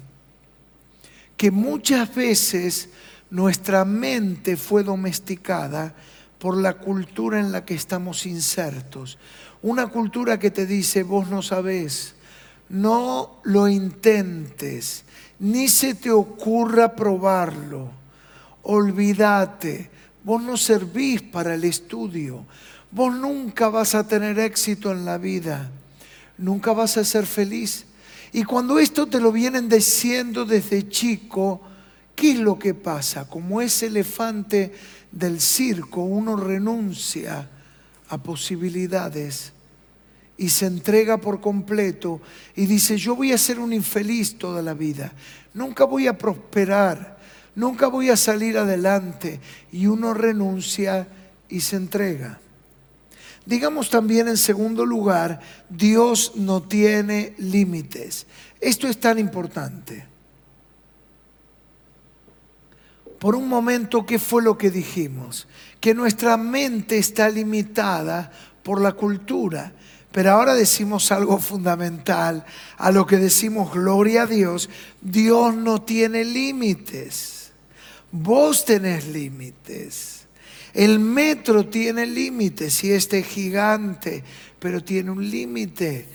Que 1.35 1.49
muchas 1.49 2.13
veces 2.13 2.89
nuestra 3.31 3.85
mente 3.85 4.55
fue 4.55 4.83
domesticada 4.83 5.95
por 6.37 6.55
la 6.55 6.75
cultura 6.75 7.39
en 7.39 7.51
la 7.51 7.65
que 7.65 7.73
estamos 7.73 8.27
insertos. 8.27 9.17
Una 9.63 9.87
cultura 9.87 10.37
que 10.37 10.51
te 10.51 10.67
dice, 10.67 11.01
vos 11.01 11.27
no 11.27 11.41
sabés, 11.41 12.13
no 12.69 13.39
lo 13.45 13.67
intentes, 13.67 15.05
ni 15.39 15.69
se 15.69 15.95
te 15.95 16.11
ocurra 16.11 16.95
probarlo. 16.95 17.97
Olvídate, 18.71 19.89
vos 20.23 20.43
no 20.43 20.55
servís 20.55 21.23
para 21.23 21.55
el 21.55 21.63
estudio, 21.63 22.45
vos 22.91 23.15
nunca 23.15 23.67
vas 23.69 23.95
a 23.95 24.07
tener 24.07 24.37
éxito 24.37 24.91
en 24.91 25.05
la 25.05 25.17
vida, 25.17 25.71
nunca 26.37 26.71
vas 26.71 26.95
a 26.97 27.03
ser 27.03 27.25
feliz. 27.25 27.87
Y 28.31 28.43
cuando 28.43 28.77
esto 28.77 29.07
te 29.07 29.19
lo 29.19 29.31
vienen 29.31 29.69
diciendo 29.69 30.45
desde 30.45 30.87
chico, 30.87 31.61
¿qué 32.15 32.33
es 32.33 32.37
lo 32.37 32.59
que 32.59 32.75
pasa? 32.75 33.27
Como 33.27 33.59
ese 33.59 33.87
elefante 33.87 34.71
del 35.11 35.41
circo, 35.41 36.01
uno 36.03 36.35
renuncia 36.35 37.49
a 38.07 38.17
posibilidades 38.19 39.51
y 40.37 40.49
se 40.49 40.67
entrega 40.67 41.17
por 41.17 41.41
completo 41.41 42.21
y 42.55 42.67
dice, 42.67 42.97
yo 42.97 43.15
voy 43.15 43.31
a 43.31 43.39
ser 43.39 43.57
un 43.57 43.73
infeliz 43.73 44.37
toda 44.37 44.61
la 44.61 44.75
vida, 44.75 45.11
nunca 45.55 45.85
voy 45.85 46.05
a 46.05 46.15
prosperar, 46.15 47.17
nunca 47.59 47.87
voy 47.87 48.09
a 48.09 48.15
salir 48.15 48.57
adelante 48.57 49.41
y 49.71 49.87
uno 49.87 50.13
renuncia 50.13 51.09
y 51.49 51.59
se 51.59 51.75
entrega. 51.75 52.39
Digamos 53.45 53.89
también 53.89 54.29
en 54.29 54.37
segundo 54.37 54.85
lugar, 54.85 55.41
Dios 55.69 56.33
no 56.35 56.61
tiene 56.61 57.33
límites. 57.37 58.27
Esto 58.61 58.87
es 58.87 58.97
tan 58.99 59.19
importante. 59.19 60.05
Por 63.19 63.35
un 63.35 63.49
momento, 63.49 64.05
¿qué 64.05 64.19
fue 64.19 64.41
lo 64.41 64.57
que 64.57 64.71
dijimos? 64.71 65.45
Que 65.81 65.93
nuestra 65.93 66.37
mente 66.37 66.97
está 66.97 67.27
limitada 67.27 68.31
por 68.63 68.79
la 68.79 68.93
cultura. 68.93 69.73
Pero 70.13 70.31
ahora 70.31 70.53
decimos 70.53 71.11
algo 71.11 71.39
fundamental, 71.39 72.45
a 72.77 72.91
lo 72.91 73.05
que 73.05 73.17
decimos 73.17 73.73
gloria 73.73 74.23
a 74.23 74.27
Dios, 74.27 74.69
Dios 75.01 75.55
no 75.55 75.81
tiene 75.81 76.23
límites. 76.23 77.38
Vos 78.11 78.65
tenés 78.65 79.07
límites. 79.07 80.27
El 80.73 80.99
metro 80.99 81.67
tiene 81.67 82.05
límites 82.05 82.83
y 82.83 82.91
este 82.91 83.23
gigante, 83.23 84.23
pero 84.59 84.83
tiene 84.83 85.11
un 85.11 85.29
límite. 85.29 86.07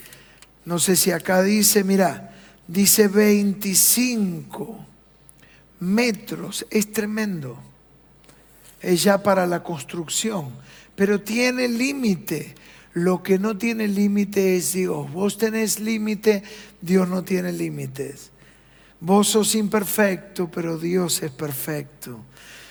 No 0.65 0.79
sé 0.79 0.97
si 0.97 1.11
acá 1.11 1.43
dice, 1.43 1.85
mira, 1.85 2.35
dice 2.67 3.09
25 3.09 4.87
metros, 5.81 6.67
es 6.71 6.93
tremendo. 6.93 7.59
Es 8.81 9.03
ya 9.03 9.23
para 9.23 9.47
la 9.47 9.63
construcción, 9.63 10.51
pero 10.95 11.21
tiene 11.21 11.69
límite. 11.69 12.55
Lo 12.93 13.23
que 13.23 13.39
no 13.39 13.59
tiene 13.59 13.89
límite 13.89 14.57
es 14.57 14.73
Dios. 14.73 15.13
Vos 15.13 15.37
tenés 15.37 15.81
límite, 15.81 16.45
Dios 16.81 17.09
no 17.09 17.25
tiene 17.25 17.53
límites. 17.53 18.31
Vos 19.05 19.29
sos 19.29 19.55
imperfecto, 19.55 20.51
pero 20.51 20.79
Dios 20.79 21.23
es 21.23 21.31
perfecto. 21.31 22.25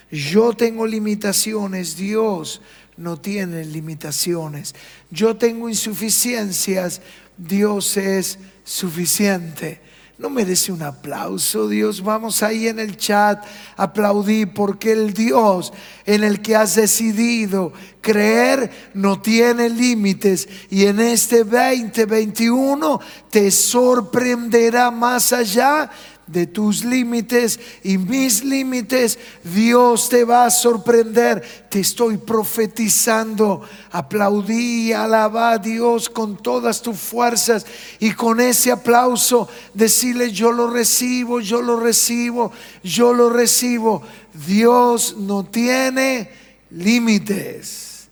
Yo 0.09 0.53
tengo 0.53 0.87
limitaciones, 0.87 1.95
Dios 1.95 2.59
no 2.97 3.21
tiene 3.21 3.63
limitaciones. 3.63 4.73
Yo 5.11 5.37
tengo 5.37 5.69
insuficiencias, 5.69 7.01
Dios 7.37 7.97
es 7.97 8.39
suficiente. 8.63 9.79
¿No 10.17 10.31
merece 10.31 10.71
un 10.71 10.81
aplauso, 10.81 11.67
Dios? 11.67 12.01
Vamos 12.01 12.41
ahí 12.41 12.67
en 12.67 12.79
el 12.79 12.97
chat 12.97 13.43
a 13.75 13.83
aplaudir 13.83 14.53
porque 14.53 14.91
el 14.91 15.13
Dios 15.13 15.71
en 16.05 16.23
el 16.23 16.41
que 16.41 16.55
has 16.55 16.75
decidido 16.75 17.73
creer 17.99 18.71
no 18.93 19.21
tiene 19.21 19.69
límites 19.69 20.47
y 20.69 20.85
en 20.85 20.99
este 20.99 21.43
2021 21.43 22.99
te 23.29 23.51
sorprenderá 23.51 24.91
más 24.91 25.33
allá 25.33 25.89
de 26.27 26.47
tus 26.47 26.85
límites 26.85 27.59
y 27.83 27.97
mis 27.97 28.43
límites, 28.43 29.19
Dios 29.43 30.09
te 30.09 30.23
va 30.23 30.45
a 30.45 30.51
sorprender. 30.51 31.41
Te 31.69 31.79
estoy 31.79 32.17
profetizando. 32.17 33.61
Aplaudí, 33.91 34.93
alaba 34.93 35.51
a 35.51 35.57
Dios 35.57 36.09
con 36.09 36.37
todas 36.37 36.81
tus 36.81 36.97
fuerzas 36.97 37.65
y 37.99 38.11
con 38.13 38.39
ese 38.39 38.71
aplauso 38.71 39.47
decirle 39.73 40.31
yo 40.31 40.51
lo 40.51 40.69
recibo, 40.69 41.39
yo 41.39 41.61
lo 41.61 41.79
recibo, 41.79 42.51
yo 42.83 43.13
lo 43.13 43.29
recibo. 43.29 44.01
Dios 44.47 45.15
no 45.17 45.43
tiene 45.43 46.31
límites. 46.69 48.07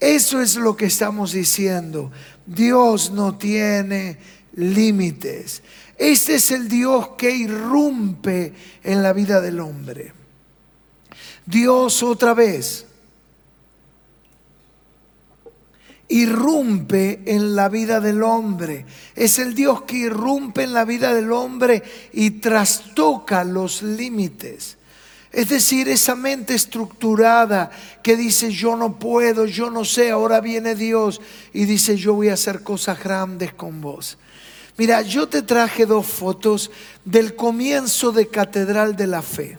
Eso 0.00 0.40
es 0.40 0.56
lo 0.56 0.76
que 0.76 0.86
estamos 0.86 1.32
diciendo. 1.32 2.10
Dios 2.46 3.10
no 3.10 3.36
tiene 3.36 4.12
límites. 4.12 4.39
Este 5.96 6.34
es 6.34 6.50
el 6.50 6.68
Dios 6.68 7.10
que 7.18 7.30
irrumpe 7.30 8.52
en 8.82 9.02
la 9.02 9.12
vida 9.12 9.40
del 9.40 9.60
hombre. 9.60 10.12
Dios 11.46 12.02
otra 12.02 12.34
vez 12.34 12.86
irrumpe 16.10 17.22
en 17.24 17.54
la 17.54 17.68
vida 17.68 18.00
del 18.00 18.22
hombre. 18.22 18.84
Es 19.14 19.38
el 19.38 19.54
Dios 19.54 19.82
que 19.82 19.96
irrumpe 19.96 20.64
en 20.64 20.74
la 20.74 20.84
vida 20.84 21.14
del 21.14 21.32
hombre 21.32 21.82
y 22.12 22.30
trastoca 22.32 23.44
los 23.44 23.82
límites. 23.82 24.76
Es 25.32 25.48
decir, 25.48 25.88
esa 25.88 26.16
mente 26.16 26.54
estructurada 26.54 27.70
que 28.02 28.16
dice 28.16 28.50
yo 28.50 28.74
no 28.74 28.98
puedo, 28.98 29.46
yo 29.46 29.70
no 29.70 29.84
sé, 29.84 30.10
ahora 30.10 30.40
viene 30.40 30.74
Dios 30.74 31.20
y 31.52 31.66
dice 31.66 31.96
yo 31.96 32.14
voy 32.14 32.28
a 32.30 32.34
hacer 32.34 32.64
cosas 32.64 33.02
grandes 33.02 33.54
con 33.54 33.80
vos. 33.80 34.18
Mira, 34.80 35.02
yo 35.02 35.28
te 35.28 35.42
traje 35.42 35.84
dos 35.84 36.06
fotos 36.06 36.70
del 37.04 37.36
comienzo 37.36 38.12
de 38.12 38.28
Catedral 38.28 38.96
de 38.96 39.06
la 39.06 39.20
Fe. 39.20 39.58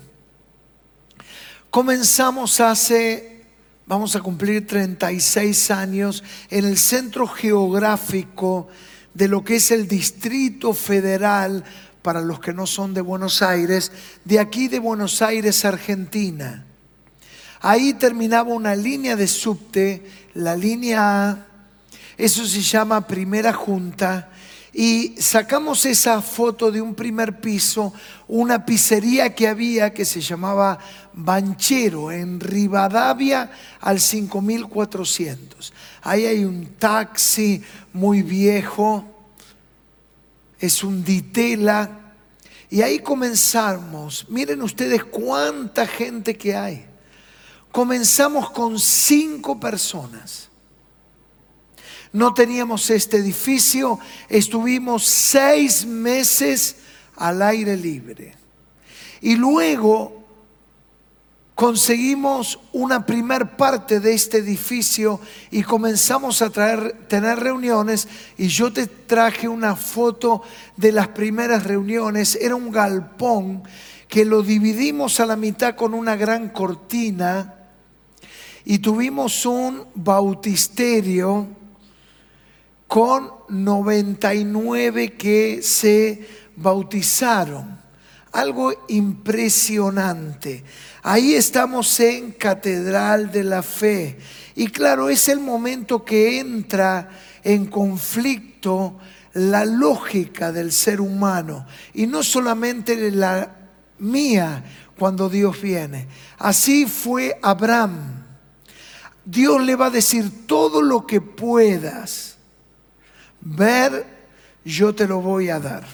Comenzamos 1.69 2.59
hace, 2.59 3.45
vamos 3.85 4.15
a 4.15 4.21
cumplir 4.21 4.65
36 4.65 5.69
años, 5.69 6.23
en 6.49 6.65
el 6.65 6.75
centro 6.75 7.27
geográfico 7.27 8.67
de 9.13 9.27
lo 9.27 9.43
que 9.43 9.57
es 9.57 9.69
el 9.69 9.87
Distrito 9.87 10.73
Federal, 10.73 11.65
para 12.01 12.21
los 12.21 12.39
que 12.39 12.51
no 12.51 12.65
son 12.65 12.95
de 12.95 13.01
Buenos 13.01 13.43
Aires, 13.43 13.91
de 14.25 14.39
aquí 14.39 14.69
de 14.69 14.79
Buenos 14.79 15.21
Aires, 15.21 15.65
Argentina. 15.65 16.65
Ahí 17.59 17.93
terminaba 17.93 18.51
una 18.51 18.75
línea 18.75 19.15
de 19.15 19.27
subte, 19.27 20.03
la 20.33 20.55
línea 20.55 21.29
A, 21.29 21.45
eso 22.17 22.43
se 22.43 22.61
llama 22.61 23.05
Primera 23.05 23.53
Junta, 23.53 24.31
y 24.73 25.15
sacamos 25.19 25.85
esa 25.85 26.21
foto 26.21 26.71
de 26.71 26.81
un 26.81 26.95
primer 26.95 27.41
piso, 27.41 27.93
una 28.27 28.65
pizzería 28.65 29.35
que 29.35 29.47
había 29.47 29.93
que 29.93 30.05
se 30.05 30.21
llamaba 30.21 30.79
Banchero 31.11 32.11
en 32.11 32.39
Rivadavia 32.39 33.51
al 33.81 33.99
5400. 33.99 35.73
Ahí 36.03 36.25
hay 36.25 36.45
un 36.45 36.75
taxi 36.77 37.61
muy 37.91 38.21
viejo, 38.21 39.03
es 40.57 40.83
un 40.83 41.03
ditela. 41.03 41.97
Y 42.69 42.81
ahí 42.81 42.99
comenzamos. 42.99 44.25
Miren 44.29 44.61
ustedes 44.61 45.03
cuánta 45.03 45.85
gente 45.85 46.37
que 46.37 46.55
hay. 46.55 46.85
Comenzamos 47.73 48.51
con 48.51 48.79
cinco 48.79 49.59
personas 49.59 50.50
no 52.13 52.33
teníamos 52.33 52.89
este 52.89 53.17
edificio, 53.17 53.99
estuvimos 54.27 55.05
seis 55.05 55.85
meses 55.85 56.77
al 57.15 57.41
aire 57.41 57.77
libre. 57.77 58.35
Y 59.21 59.35
luego 59.35 60.21
conseguimos 61.55 62.59
una 62.73 63.05
primer 63.05 63.55
parte 63.55 63.99
de 63.99 64.13
este 64.13 64.39
edificio 64.39 65.19
y 65.51 65.61
comenzamos 65.61 66.41
a 66.41 66.49
traer, 66.49 67.05
tener 67.07 67.39
reuniones 67.39 68.07
y 68.37 68.47
yo 68.47 68.73
te 68.73 68.87
traje 68.87 69.47
una 69.47 69.75
foto 69.75 70.41
de 70.75 70.91
las 70.91 71.09
primeras 71.09 71.63
reuniones. 71.63 72.35
Era 72.41 72.55
un 72.55 72.71
galpón 72.71 73.63
que 74.07 74.25
lo 74.25 74.41
dividimos 74.41 75.19
a 75.19 75.25
la 75.25 75.35
mitad 75.35 75.75
con 75.75 75.93
una 75.93 76.15
gran 76.15 76.49
cortina 76.49 77.55
y 78.65 78.79
tuvimos 78.79 79.45
un 79.45 79.85
bautisterio 79.93 81.60
con 82.91 83.31
99 83.47 85.13
que 85.13 85.61
se 85.61 86.27
bautizaron. 86.57 87.79
Algo 88.33 88.73
impresionante. 88.89 90.65
Ahí 91.01 91.33
estamos 91.33 91.97
en 92.01 92.33
Catedral 92.33 93.31
de 93.31 93.45
la 93.45 93.63
Fe. 93.63 94.17
Y 94.57 94.67
claro, 94.67 95.07
es 95.07 95.29
el 95.29 95.39
momento 95.39 96.03
que 96.03 96.39
entra 96.39 97.09
en 97.45 97.67
conflicto 97.67 98.99
la 99.35 99.63
lógica 99.63 100.51
del 100.51 100.73
ser 100.73 100.99
humano 100.99 101.65
y 101.93 102.07
no 102.07 102.23
solamente 102.23 103.09
la 103.11 103.55
mía 103.99 104.65
cuando 104.99 105.29
Dios 105.29 105.61
viene. 105.61 106.09
Así 106.37 106.85
fue 106.87 107.39
Abraham. 107.41 108.25
Dios 109.23 109.63
le 109.63 109.77
va 109.77 109.85
a 109.85 109.91
decir 109.91 110.45
todo 110.45 110.81
lo 110.81 111.07
que 111.07 111.21
puedas 111.21 112.30
ver, 113.41 114.05
yo 114.63 114.93
te 114.93 115.07
lo 115.07 115.21
voy 115.21 115.49
a 115.49 115.59
dar. 115.59 115.85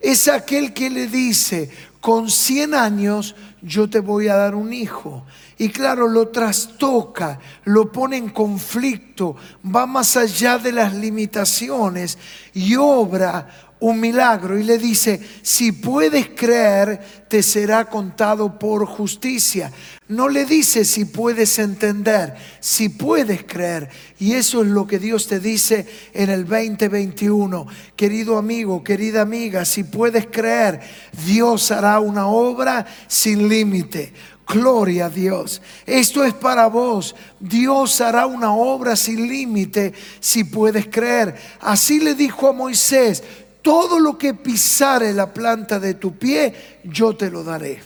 Es 0.00 0.28
aquel 0.28 0.72
que 0.72 0.88
le 0.88 1.06
dice, 1.06 1.70
con 2.00 2.30
100 2.30 2.74
años 2.74 3.34
yo 3.62 3.90
te 3.90 4.00
voy 4.00 4.28
a 4.28 4.36
dar 4.36 4.54
un 4.54 4.72
hijo. 4.72 5.24
Y 5.58 5.68
claro, 5.68 6.08
lo 6.08 6.28
trastoca, 6.28 7.38
lo 7.64 7.92
pone 7.92 8.16
en 8.16 8.30
conflicto, 8.30 9.36
va 9.64 9.84
más 9.84 10.16
allá 10.16 10.56
de 10.56 10.72
las 10.72 10.94
limitaciones 10.94 12.16
y 12.54 12.76
obra 12.76 13.69
un 13.80 13.98
milagro 13.98 14.58
y 14.58 14.62
le 14.62 14.78
dice, 14.78 15.20
si 15.42 15.72
puedes 15.72 16.28
creer, 16.28 17.00
te 17.28 17.42
será 17.42 17.86
contado 17.86 18.58
por 18.58 18.84
justicia. 18.86 19.72
No 20.08 20.28
le 20.28 20.44
dice 20.44 20.84
si 20.84 21.06
puedes 21.06 21.58
entender, 21.58 22.34
si 22.60 22.90
puedes 22.90 23.44
creer. 23.44 23.88
Y 24.18 24.34
eso 24.34 24.62
es 24.62 24.68
lo 24.68 24.86
que 24.86 24.98
Dios 24.98 25.26
te 25.28 25.40
dice 25.40 25.86
en 26.12 26.28
el 26.28 26.46
2021. 26.46 27.66
Querido 27.96 28.36
amigo, 28.36 28.84
querida 28.84 29.22
amiga, 29.22 29.64
si 29.64 29.84
puedes 29.84 30.26
creer, 30.26 30.80
Dios 31.24 31.70
hará 31.70 32.00
una 32.00 32.26
obra 32.26 32.86
sin 33.08 33.48
límite. 33.48 34.12
Gloria 34.46 35.06
a 35.06 35.10
Dios. 35.10 35.62
Esto 35.86 36.24
es 36.24 36.34
para 36.34 36.66
vos. 36.66 37.14
Dios 37.38 38.00
hará 38.00 38.26
una 38.26 38.52
obra 38.52 38.96
sin 38.96 39.28
límite 39.28 39.92
si 40.18 40.42
puedes 40.42 40.88
creer. 40.88 41.36
Así 41.60 42.00
le 42.00 42.16
dijo 42.16 42.48
a 42.48 42.52
Moisés, 42.52 43.22
todo 43.62 43.98
lo 43.98 44.16
que 44.16 44.34
pisare 44.34 45.12
la 45.12 45.32
planta 45.32 45.78
de 45.78 45.94
tu 45.94 46.16
pie, 46.16 46.80
yo 46.84 47.16
te 47.16 47.30
lo 47.30 47.44
daré. 47.44 47.82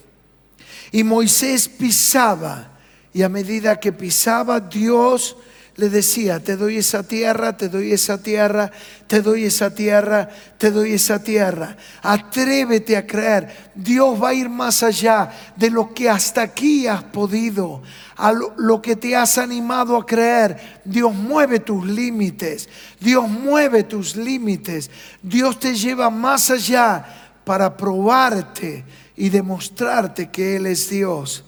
Y 0.93 1.03
Moisés 1.03 1.69
pisaba, 1.69 2.73
y 3.13 3.23
a 3.23 3.29
medida 3.29 3.81
que 3.81 3.93
pisaba, 3.93 4.61
Dios 4.61 5.37
le 5.77 5.89
decía, 5.89 6.39
te 6.39 6.57
doy 6.57 6.77
esa 6.77 7.03
tierra, 7.03 7.57
te 7.57 7.69
doy 7.69 7.93
esa 7.93 8.23
tierra, 8.23 8.71
te 9.09 9.21
doy 9.21 9.45
esa 9.45 9.75
tierra, 9.75 10.29
te 10.57 10.71
doy 10.71 10.93
esa 10.93 11.21
tierra. 11.21 11.77
Atrévete 12.01 12.97
a 12.97 13.05
creer. 13.05 13.73
Dios 13.75 14.23
va 14.23 14.29
a 14.29 14.35
ir 14.35 14.49
más 14.49 14.85
allá 14.85 15.33
de 15.57 15.71
lo 15.71 15.93
que 15.93 16.09
hasta 16.09 16.43
aquí 16.43 16.87
has 16.87 17.03
podido, 17.03 17.83
a 18.17 18.33
lo, 18.33 18.81
que 18.81 18.95
te 18.95 19.17
has 19.17 19.37
animado 19.37 19.97
a 19.97 20.07
creer. 20.07 20.81
Dios 20.85 21.13
mueve 21.13 21.59
tus 21.59 21.85
límites. 21.85 22.69
Dios 23.01 23.29
mueve 23.29 23.83
tus 23.83 24.15
límites. 24.15 24.91
Dios 25.23 25.59
te 25.59 25.75
lleva 25.75 26.09
más 26.09 26.53
allá 26.53 27.05
para 27.45 27.77
probarte 27.77 28.85
y 29.17 29.29
demostrarte 29.29 30.31
que 30.31 30.55
Él 30.55 30.67
es 30.67 30.89
Dios. 30.89 31.43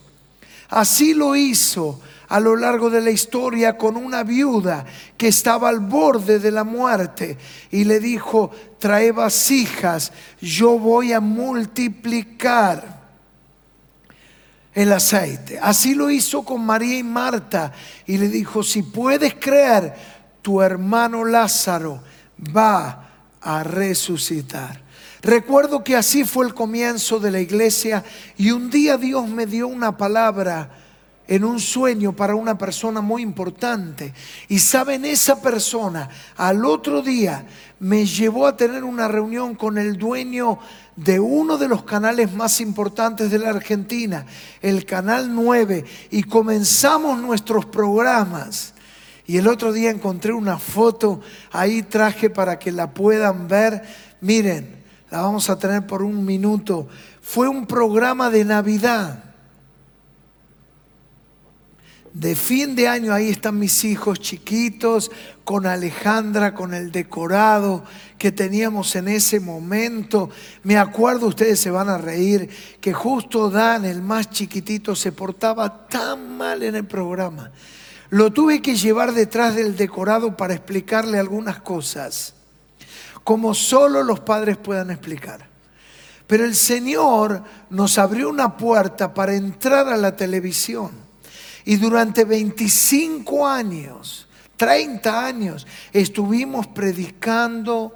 Así 0.67 1.13
lo 1.13 1.33
hizo 1.33 2.01
a 2.29 2.39
lo 2.39 2.55
largo 2.55 2.89
de 2.89 3.01
la 3.01 3.11
historia 3.11 3.77
con 3.77 3.95
una 3.95 4.23
viuda 4.23 4.85
que 5.15 5.29
estaba 5.29 5.69
al 5.69 5.79
borde 5.79 6.39
de 6.39 6.51
la 6.51 6.63
muerte 6.63 7.37
y 7.71 7.85
le 7.85 7.99
dijo, 7.99 8.51
trae 8.79 9.11
vasijas, 9.11 10.11
yo 10.41 10.77
voy 10.77 11.13
a 11.13 11.19
multiplicar 11.19 12.97
el 14.73 14.91
aceite. 14.93 15.57
Así 15.59 15.95
lo 15.95 16.09
hizo 16.09 16.43
con 16.43 16.65
María 16.65 16.99
y 16.99 17.03
Marta 17.03 17.71
y 18.05 18.17
le 18.17 18.27
dijo, 18.27 18.61
si 18.61 18.83
puedes 18.83 19.35
creer, 19.35 19.95
tu 20.41 20.61
hermano 20.61 21.23
Lázaro 21.23 22.03
va 22.55 23.09
a 23.41 23.63
resucitar. 23.63 24.81
Recuerdo 25.21 25.83
que 25.83 25.95
así 25.95 26.25
fue 26.25 26.45
el 26.45 26.53
comienzo 26.53 27.19
de 27.19 27.31
la 27.31 27.39
iglesia 27.39 28.03
y 28.37 28.51
un 28.51 28.69
día 28.69 28.97
Dios 28.97 29.27
me 29.27 29.45
dio 29.45 29.67
una 29.67 29.97
palabra 29.97 30.69
en 31.27 31.43
un 31.43 31.59
sueño 31.59 32.13
para 32.13 32.35
una 32.35 32.57
persona 32.57 33.01
muy 33.01 33.21
importante. 33.21 34.13
Y 34.47 34.59
saben, 34.59 35.05
esa 35.05 35.41
persona 35.41 36.09
al 36.37 36.65
otro 36.65 37.01
día 37.01 37.45
me 37.79 38.05
llevó 38.05 38.47
a 38.47 38.55
tener 38.55 38.83
una 38.83 39.07
reunión 39.07 39.55
con 39.55 39.77
el 39.77 39.97
dueño 39.97 40.59
de 40.95 41.19
uno 41.19 41.57
de 41.57 41.67
los 41.67 41.83
canales 41.83 42.33
más 42.33 42.59
importantes 42.59 43.29
de 43.29 43.39
la 43.39 43.49
Argentina, 43.49 44.25
el 44.61 44.85
Canal 44.85 45.33
9, 45.33 45.85
y 46.11 46.23
comenzamos 46.23 47.19
nuestros 47.19 47.65
programas. 47.65 48.73
Y 49.27 49.37
el 49.37 49.47
otro 49.47 49.73
día 49.73 49.91
encontré 49.91 50.31
una 50.31 50.57
foto, 50.57 51.19
ahí 51.51 51.83
traje 51.83 52.29
para 52.29 52.57
que 52.57 52.71
la 52.71 52.93
puedan 52.93 53.47
ver. 53.49 53.83
Miren, 54.21 54.77
la 55.11 55.21
vamos 55.21 55.49
a 55.49 55.59
tener 55.59 55.85
por 55.85 56.01
un 56.01 56.25
minuto. 56.25 56.87
Fue 57.21 57.49
un 57.49 57.67
programa 57.67 58.29
de 58.29 58.45
Navidad 58.45 59.26
de 62.19 62.35
fin 62.35 62.75
de 62.75 62.87
año, 62.87 63.13
ahí 63.13 63.29
están 63.29 63.59
mis 63.59 63.83
hijos 63.83 64.19
chiquitos, 64.19 65.11
con 65.43 65.67
Alejandra, 65.67 66.55
con 66.55 66.73
el 66.73 66.91
decorado 66.91 67.83
que 68.17 68.31
teníamos 68.31 68.95
en 68.95 69.07
ese 69.07 69.39
momento. 69.39 70.31
Me 70.63 70.79
acuerdo, 70.79 71.27
ustedes 71.27 71.59
se 71.59 71.69
van 71.69 71.89
a 71.89 71.99
reír, 71.99 72.49
que 72.81 72.91
justo 72.91 73.51
Dan, 73.51 73.85
el 73.85 74.01
más 74.01 74.31
chiquitito, 74.31 74.95
se 74.95 75.11
portaba 75.11 75.87
tan 75.87 76.37
mal 76.37 76.63
en 76.63 76.75
el 76.77 76.85
programa. 76.85 77.51
Lo 78.09 78.33
tuve 78.33 78.63
que 78.63 78.75
llevar 78.75 79.13
detrás 79.13 79.55
del 79.55 79.75
decorado 79.77 80.35
para 80.35 80.55
explicarle 80.55 81.19
algunas 81.19 81.61
cosas, 81.61 82.33
como 83.23 83.53
solo 83.53 84.01
los 84.01 84.21
padres 84.21 84.57
puedan 84.57 84.89
explicar. 84.89 85.47
Pero 86.25 86.45
el 86.45 86.55
Señor 86.55 87.43
nos 87.69 87.99
abrió 87.99 88.27
una 88.27 88.57
puerta 88.57 89.13
para 89.13 89.35
entrar 89.35 89.87
a 89.87 89.97
la 89.97 90.15
televisión 90.15 91.06
y 91.67 91.75
durante 91.75 92.23
25 92.23 93.45
años, 93.45 94.25
30 94.55 95.25
años, 95.25 95.67
estuvimos 95.91 96.65
predicando 96.67 97.93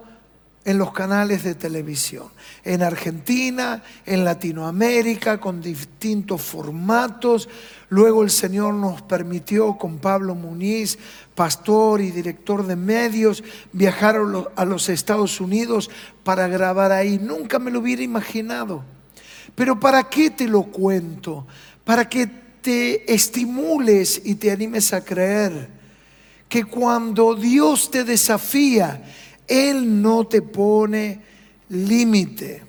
en 0.65 0.77
los 0.77 0.91
canales 0.91 1.43
de 1.43 1.55
televisión, 1.55 2.27
en 2.65 2.84
Argentina, 2.84 3.81
en 4.05 4.25
Latinoamérica, 4.25 5.39
con 5.39 5.62
distintos 5.62 6.41
formatos. 6.41 7.47
Luego 7.88 8.23
el 8.23 8.29
Señor 8.29 8.73
nos 8.73 9.03
permitió 9.03 9.77
con 9.77 9.99
Pablo 9.99 10.36
Muniz, 10.36 10.99
pastor 11.34 12.01
y 12.01 12.12
director 12.12 12.67
de 12.67 12.75
medios, 12.75 13.41
viajar 13.71 14.17
a 14.57 14.65
los 14.65 14.89
Estados 14.89 15.39
Unidos 15.39 15.89
para 16.25 16.49
grabar 16.49 16.91
ahí. 16.91 17.19
Nunca 17.19 17.57
me 17.57 17.71
lo 17.71 17.79
hubiera 17.79 18.03
imaginado. 18.03 18.84
Pero 19.55 19.79
¿para 19.79 20.03
qué 20.03 20.29
te 20.29 20.49
lo 20.49 20.63
cuento? 20.63 21.47
Para 21.86 22.10
que 22.10 22.40
te 22.62 23.13
estimules 23.13 24.21
y 24.24 24.36
te 24.36 24.52
animes 24.52 24.93
a 24.93 25.04
creer 25.04 25.69
que 26.47 26.65
cuando 26.65 27.34
Dios 27.36 27.89
te 27.89 28.04
desafía, 28.04 29.04
Él 29.47 30.02
no 30.02 30.28
te 30.28 30.41
pone 30.41 31.21
límite. 31.69 32.63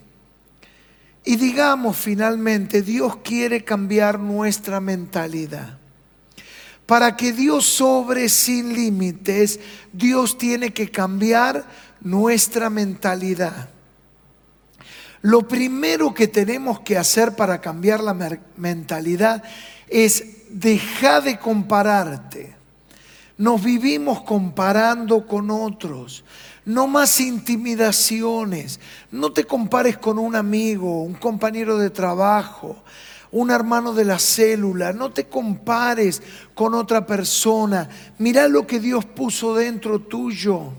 Y 1.24 1.36
digamos 1.36 1.96
finalmente, 1.96 2.82
Dios 2.82 3.16
quiere 3.24 3.64
cambiar 3.64 4.18
nuestra 4.18 4.80
mentalidad. 4.80 5.78
Para 6.86 7.16
que 7.16 7.32
Dios 7.32 7.64
sobre 7.64 8.28
sin 8.28 8.72
límites, 8.72 9.60
Dios 9.92 10.36
tiene 10.38 10.72
que 10.72 10.90
cambiar 10.90 11.64
nuestra 12.00 12.70
mentalidad. 12.70 13.68
Lo 15.22 15.46
primero 15.46 16.12
que 16.12 16.26
tenemos 16.26 16.80
que 16.80 16.98
hacer 16.98 17.36
para 17.36 17.60
cambiar 17.60 18.02
la 18.02 18.14
mentalidad 18.56 19.44
es 19.92 20.48
dejar 20.48 21.22
de 21.22 21.38
compararte. 21.38 22.54
Nos 23.36 23.62
vivimos 23.62 24.22
comparando 24.22 25.26
con 25.26 25.50
otros. 25.50 26.24
No 26.64 26.86
más 26.86 27.20
intimidaciones. 27.20 28.80
No 29.10 29.32
te 29.32 29.44
compares 29.44 29.98
con 29.98 30.18
un 30.18 30.36
amigo, 30.36 31.02
un 31.02 31.14
compañero 31.14 31.76
de 31.76 31.90
trabajo, 31.90 32.82
un 33.30 33.50
hermano 33.50 33.92
de 33.92 34.04
la 34.04 34.18
célula. 34.18 34.92
No 34.92 35.10
te 35.10 35.26
compares 35.26 36.22
con 36.54 36.74
otra 36.74 37.04
persona. 37.06 37.88
Mira 38.18 38.48
lo 38.48 38.66
que 38.66 38.80
Dios 38.80 39.04
puso 39.04 39.54
dentro 39.54 40.00
tuyo. 40.00 40.72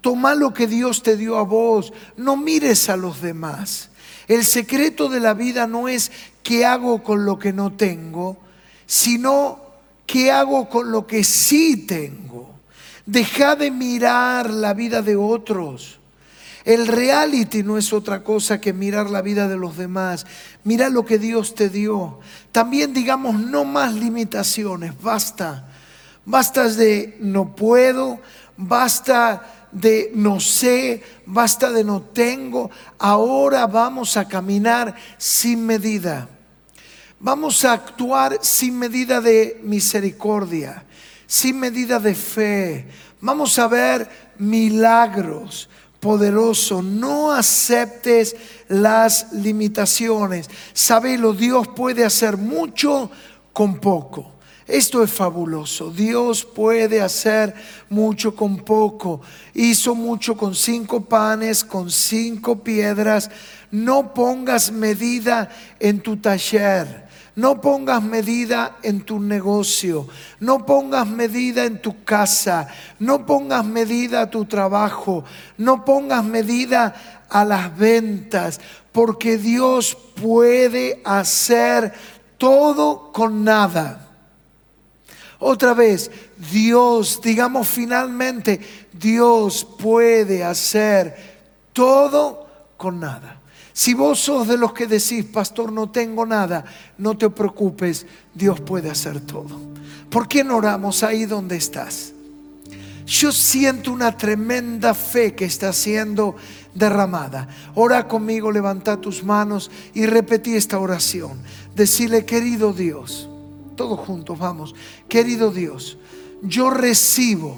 Toma 0.00 0.34
lo 0.34 0.54
que 0.54 0.66
Dios 0.66 1.02
te 1.02 1.16
dio 1.16 1.36
a 1.36 1.42
vos. 1.42 1.92
No 2.16 2.36
mires 2.36 2.88
a 2.88 2.96
los 2.96 3.20
demás. 3.20 3.90
El 4.28 4.44
secreto 4.44 5.08
de 5.08 5.20
la 5.20 5.34
vida 5.34 5.66
no 5.66 5.88
es 5.88 6.12
qué 6.42 6.64
hago 6.64 7.02
con 7.02 7.24
lo 7.24 7.38
que 7.38 7.52
no 7.52 7.72
tengo, 7.72 8.38
sino 8.86 9.60
qué 10.06 10.30
hago 10.30 10.68
con 10.68 10.90
lo 10.92 11.06
que 11.06 11.24
sí 11.24 11.76
tengo. 11.86 12.50
Deja 13.06 13.56
de 13.56 13.70
mirar 13.70 14.50
la 14.50 14.72
vida 14.72 15.02
de 15.02 15.16
otros. 15.16 15.98
El 16.64 16.86
reality 16.86 17.62
no 17.62 17.78
es 17.78 17.92
otra 17.92 18.22
cosa 18.22 18.60
que 18.60 18.72
mirar 18.72 19.10
la 19.10 19.22
vida 19.22 19.48
de 19.48 19.56
los 19.56 19.76
demás. 19.76 20.26
Mira 20.62 20.90
lo 20.90 21.04
que 21.04 21.18
Dios 21.18 21.54
te 21.54 21.68
dio. 21.68 22.20
También 22.52 22.92
digamos, 22.92 23.40
no 23.40 23.64
más 23.64 23.94
limitaciones, 23.94 25.00
basta. 25.00 25.66
Basta 26.24 26.68
de 26.68 27.16
no 27.20 27.56
puedo, 27.56 28.20
basta 28.56 29.59
de 29.72 30.10
no 30.14 30.40
sé, 30.40 31.02
basta 31.26 31.70
de 31.70 31.84
no 31.84 32.02
tengo, 32.02 32.70
ahora 32.98 33.66
vamos 33.66 34.16
a 34.16 34.26
caminar 34.26 34.94
sin 35.18 35.64
medida. 35.64 36.28
Vamos 37.18 37.64
a 37.66 37.72
actuar 37.72 38.38
sin 38.40 38.78
medida 38.78 39.20
de 39.20 39.60
misericordia, 39.62 40.84
sin 41.26 41.60
medida 41.60 41.98
de 41.98 42.14
fe. 42.14 42.88
Vamos 43.20 43.58
a 43.58 43.68
ver 43.68 44.08
milagros 44.38 45.68
poderosos. 46.00 46.82
No 46.82 47.30
aceptes 47.30 48.34
las 48.68 49.32
limitaciones. 49.32 50.48
Sabelo, 50.72 51.34
Dios 51.34 51.68
puede 51.68 52.04
hacer 52.04 52.38
mucho 52.38 53.10
con 53.52 53.78
poco. 53.80 54.39
Esto 54.70 55.02
es 55.02 55.10
fabuloso. 55.10 55.90
Dios 55.90 56.44
puede 56.44 57.00
hacer 57.00 57.54
mucho 57.88 58.36
con 58.36 58.58
poco. 58.58 59.20
Hizo 59.52 59.94
mucho 59.94 60.36
con 60.36 60.54
cinco 60.54 61.00
panes, 61.00 61.64
con 61.64 61.90
cinco 61.90 62.62
piedras. 62.62 63.30
No 63.70 64.14
pongas 64.14 64.70
medida 64.70 65.50
en 65.78 66.00
tu 66.00 66.18
taller. 66.18 67.10
No 67.36 67.60
pongas 67.60 68.02
medida 68.02 68.76
en 68.82 69.00
tu 69.02 69.20
negocio, 69.20 70.08
no 70.40 70.66
pongas 70.66 71.06
medida 71.06 71.64
en 71.64 71.80
tu 71.80 72.04
casa, 72.04 72.68
no 72.98 73.24
pongas 73.24 73.64
medida 73.64 74.22
a 74.22 74.30
tu 74.30 74.44
trabajo, 74.44 75.24
no 75.56 75.84
pongas 75.84 76.24
medida 76.24 77.24
a 77.30 77.44
las 77.44 77.74
ventas, 77.78 78.60
porque 78.92 79.38
Dios 79.38 79.96
puede 80.20 81.00
hacer 81.04 81.94
todo 82.36 83.12
con 83.12 83.44
nada. 83.44 84.09
Otra 85.40 85.72
vez, 85.72 86.10
Dios, 86.52 87.20
digamos 87.22 87.66
finalmente, 87.66 88.60
Dios 88.92 89.66
puede 89.78 90.44
hacer 90.44 91.16
todo 91.72 92.46
con 92.76 93.00
nada. 93.00 93.40
Si 93.72 93.94
vos 93.94 94.20
sos 94.20 94.46
de 94.46 94.58
los 94.58 94.74
que 94.74 94.86
decís, 94.86 95.24
pastor, 95.24 95.72
no 95.72 95.90
tengo 95.90 96.26
nada, 96.26 96.66
no 96.98 97.16
te 97.16 97.30
preocupes, 97.30 98.06
Dios 98.34 98.60
puede 98.60 98.90
hacer 98.90 99.20
todo. 99.20 99.58
¿Por 100.10 100.28
qué 100.28 100.44
no 100.44 100.58
oramos 100.58 101.02
ahí 101.02 101.24
donde 101.24 101.56
estás? 101.56 102.12
Yo 103.06 103.32
siento 103.32 103.92
una 103.92 104.14
tremenda 104.18 104.92
fe 104.92 105.34
que 105.34 105.46
está 105.46 105.72
siendo 105.72 106.36
derramada. 106.74 107.48
Ora 107.74 108.06
conmigo, 108.06 108.52
levanta 108.52 109.00
tus 109.00 109.24
manos 109.24 109.70
y 109.94 110.04
repetí 110.04 110.54
esta 110.54 110.78
oración. 110.78 111.40
Decirle, 111.74 112.26
querido 112.26 112.74
Dios, 112.74 113.29
todos 113.80 114.00
juntos, 114.00 114.38
vamos. 114.38 114.74
Querido 115.08 115.50
Dios, 115.50 115.96
yo 116.42 116.68
recibo 116.68 117.56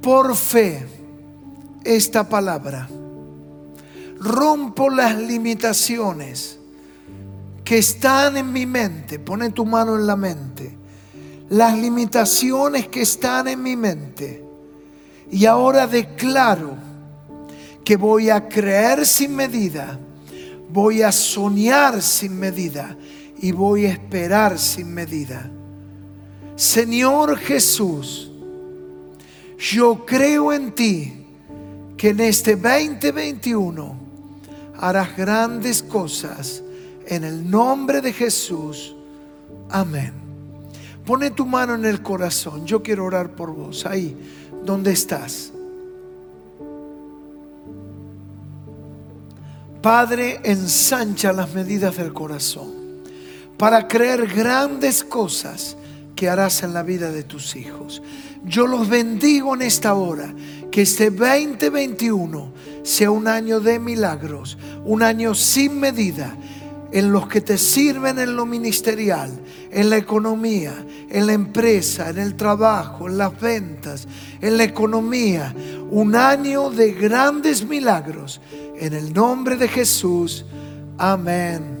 por 0.00 0.36
fe 0.36 0.86
esta 1.82 2.28
palabra. 2.28 2.88
Rompo 4.20 4.88
las 4.88 5.18
limitaciones 5.18 6.60
que 7.64 7.78
están 7.78 8.36
en 8.36 8.52
mi 8.52 8.66
mente, 8.66 9.18
pone 9.18 9.50
tu 9.50 9.66
mano 9.66 9.96
en 9.96 10.06
la 10.06 10.14
mente, 10.14 10.78
las 11.48 11.76
limitaciones 11.76 12.86
que 12.86 13.02
están 13.02 13.48
en 13.48 13.60
mi 13.64 13.74
mente. 13.74 14.44
Y 15.28 15.44
ahora 15.46 15.88
declaro 15.88 16.76
que 17.84 17.96
voy 17.96 18.30
a 18.30 18.48
creer 18.48 19.04
sin 19.04 19.34
medida, 19.34 19.98
voy 20.68 21.02
a 21.02 21.10
soñar 21.10 22.00
sin 22.00 22.38
medida 22.38 22.96
y 23.40 23.52
voy 23.52 23.86
a 23.86 23.92
esperar 23.92 24.58
sin 24.58 24.92
medida. 24.92 25.50
Señor 26.56 27.38
Jesús, 27.38 28.30
yo 29.58 30.04
creo 30.04 30.52
en 30.52 30.72
ti 30.72 31.26
que 31.96 32.10
en 32.10 32.20
este 32.20 32.56
2021 32.56 33.94
harás 34.78 35.16
grandes 35.16 35.82
cosas 35.82 36.62
en 37.06 37.24
el 37.24 37.50
nombre 37.50 38.02
de 38.02 38.12
Jesús. 38.12 38.94
Amén. 39.70 40.12
Pone 41.06 41.30
tu 41.30 41.46
mano 41.46 41.74
en 41.74 41.86
el 41.86 42.02
corazón. 42.02 42.66
Yo 42.66 42.82
quiero 42.82 43.06
orar 43.06 43.30
por 43.30 43.54
vos, 43.54 43.86
ahí 43.86 44.16
donde 44.64 44.92
estás. 44.92 45.50
Padre, 49.80 50.40
ensancha 50.44 51.32
las 51.32 51.54
medidas 51.54 51.96
del 51.96 52.12
corazón 52.12 52.79
para 53.60 53.86
creer 53.86 54.26
grandes 54.26 55.04
cosas 55.04 55.76
que 56.16 56.30
harás 56.30 56.62
en 56.62 56.72
la 56.72 56.82
vida 56.82 57.12
de 57.12 57.24
tus 57.24 57.56
hijos. 57.56 58.00
Yo 58.42 58.66
los 58.66 58.88
bendigo 58.88 59.54
en 59.54 59.60
esta 59.60 59.92
hora, 59.92 60.34
que 60.70 60.80
este 60.80 61.10
2021 61.10 62.54
sea 62.82 63.10
un 63.10 63.28
año 63.28 63.60
de 63.60 63.78
milagros, 63.78 64.56
un 64.86 65.02
año 65.02 65.34
sin 65.34 65.78
medida 65.78 66.34
en 66.90 67.12
los 67.12 67.28
que 67.28 67.42
te 67.42 67.58
sirven 67.58 68.18
en 68.18 68.34
lo 68.34 68.46
ministerial, 68.46 69.30
en 69.70 69.90
la 69.90 69.98
economía, 69.98 70.72
en 71.10 71.26
la 71.26 71.34
empresa, 71.34 72.08
en 72.08 72.16
el 72.16 72.36
trabajo, 72.36 73.08
en 73.08 73.18
las 73.18 73.38
ventas, 73.38 74.08
en 74.40 74.56
la 74.56 74.64
economía. 74.64 75.54
Un 75.90 76.16
año 76.16 76.70
de 76.70 76.92
grandes 76.92 77.66
milagros. 77.66 78.40
En 78.78 78.94
el 78.94 79.12
nombre 79.12 79.56
de 79.56 79.68
Jesús. 79.68 80.46
Amén 80.96 81.79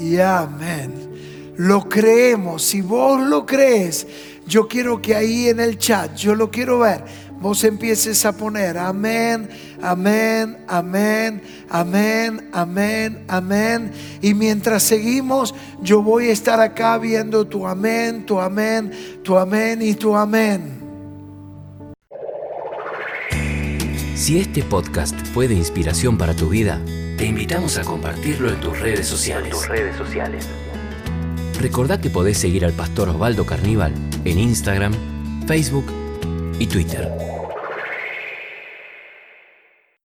y 0.00 0.18
amén. 0.18 1.54
Lo 1.56 1.88
creemos. 1.88 2.62
Si 2.62 2.80
vos 2.80 3.20
lo 3.20 3.44
crees, 3.44 4.06
yo 4.46 4.66
quiero 4.66 5.00
que 5.00 5.14
ahí 5.14 5.48
en 5.48 5.60
el 5.60 5.78
chat, 5.78 6.16
yo 6.16 6.34
lo 6.34 6.50
quiero 6.50 6.80
ver 6.80 7.04
vos 7.40 7.64
empieces 7.64 8.24
a 8.26 8.32
poner 8.32 8.76
amén, 8.76 9.48
amén, 9.82 10.58
amén, 10.68 11.42
amén, 11.70 12.48
amén, 12.52 13.24
amén. 13.28 13.92
Y 14.20 14.34
mientras 14.34 14.82
seguimos, 14.82 15.54
yo 15.82 16.02
voy 16.02 16.28
a 16.28 16.32
estar 16.32 16.60
acá 16.60 16.98
viendo 16.98 17.46
tu 17.46 17.66
amén, 17.66 18.26
tu 18.26 18.38
amén, 18.38 18.92
tu 19.24 19.38
amén 19.38 19.80
y 19.82 19.94
tu 19.94 20.14
amén. 20.14 20.78
Si 24.14 24.38
este 24.38 24.62
podcast 24.62 25.18
fue 25.32 25.48
de 25.48 25.54
inspiración 25.54 26.18
para 26.18 26.36
tu 26.36 26.50
vida, 26.50 26.78
te 27.20 27.26
invitamos 27.26 27.76
a 27.76 27.84
compartirlo 27.84 28.48
en 28.48 28.58
tus 28.60 28.80
redes 28.80 29.06
sociales. 29.06 29.50
tus 29.50 29.68
redes 29.68 29.94
sociales. 29.94 30.48
Recordá 31.60 32.00
que 32.00 32.08
podés 32.08 32.38
seguir 32.38 32.64
al 32.64 32.72
pastor 32.72 33.10
Osvaldo 33.10 33.44
Carníbal 33.44 33.92
en 34.24 34.38
Instagram, 34.38 34.94
Facebook 35.46 35.84
y 36.58 36.66
Twitter. 36.66 37.29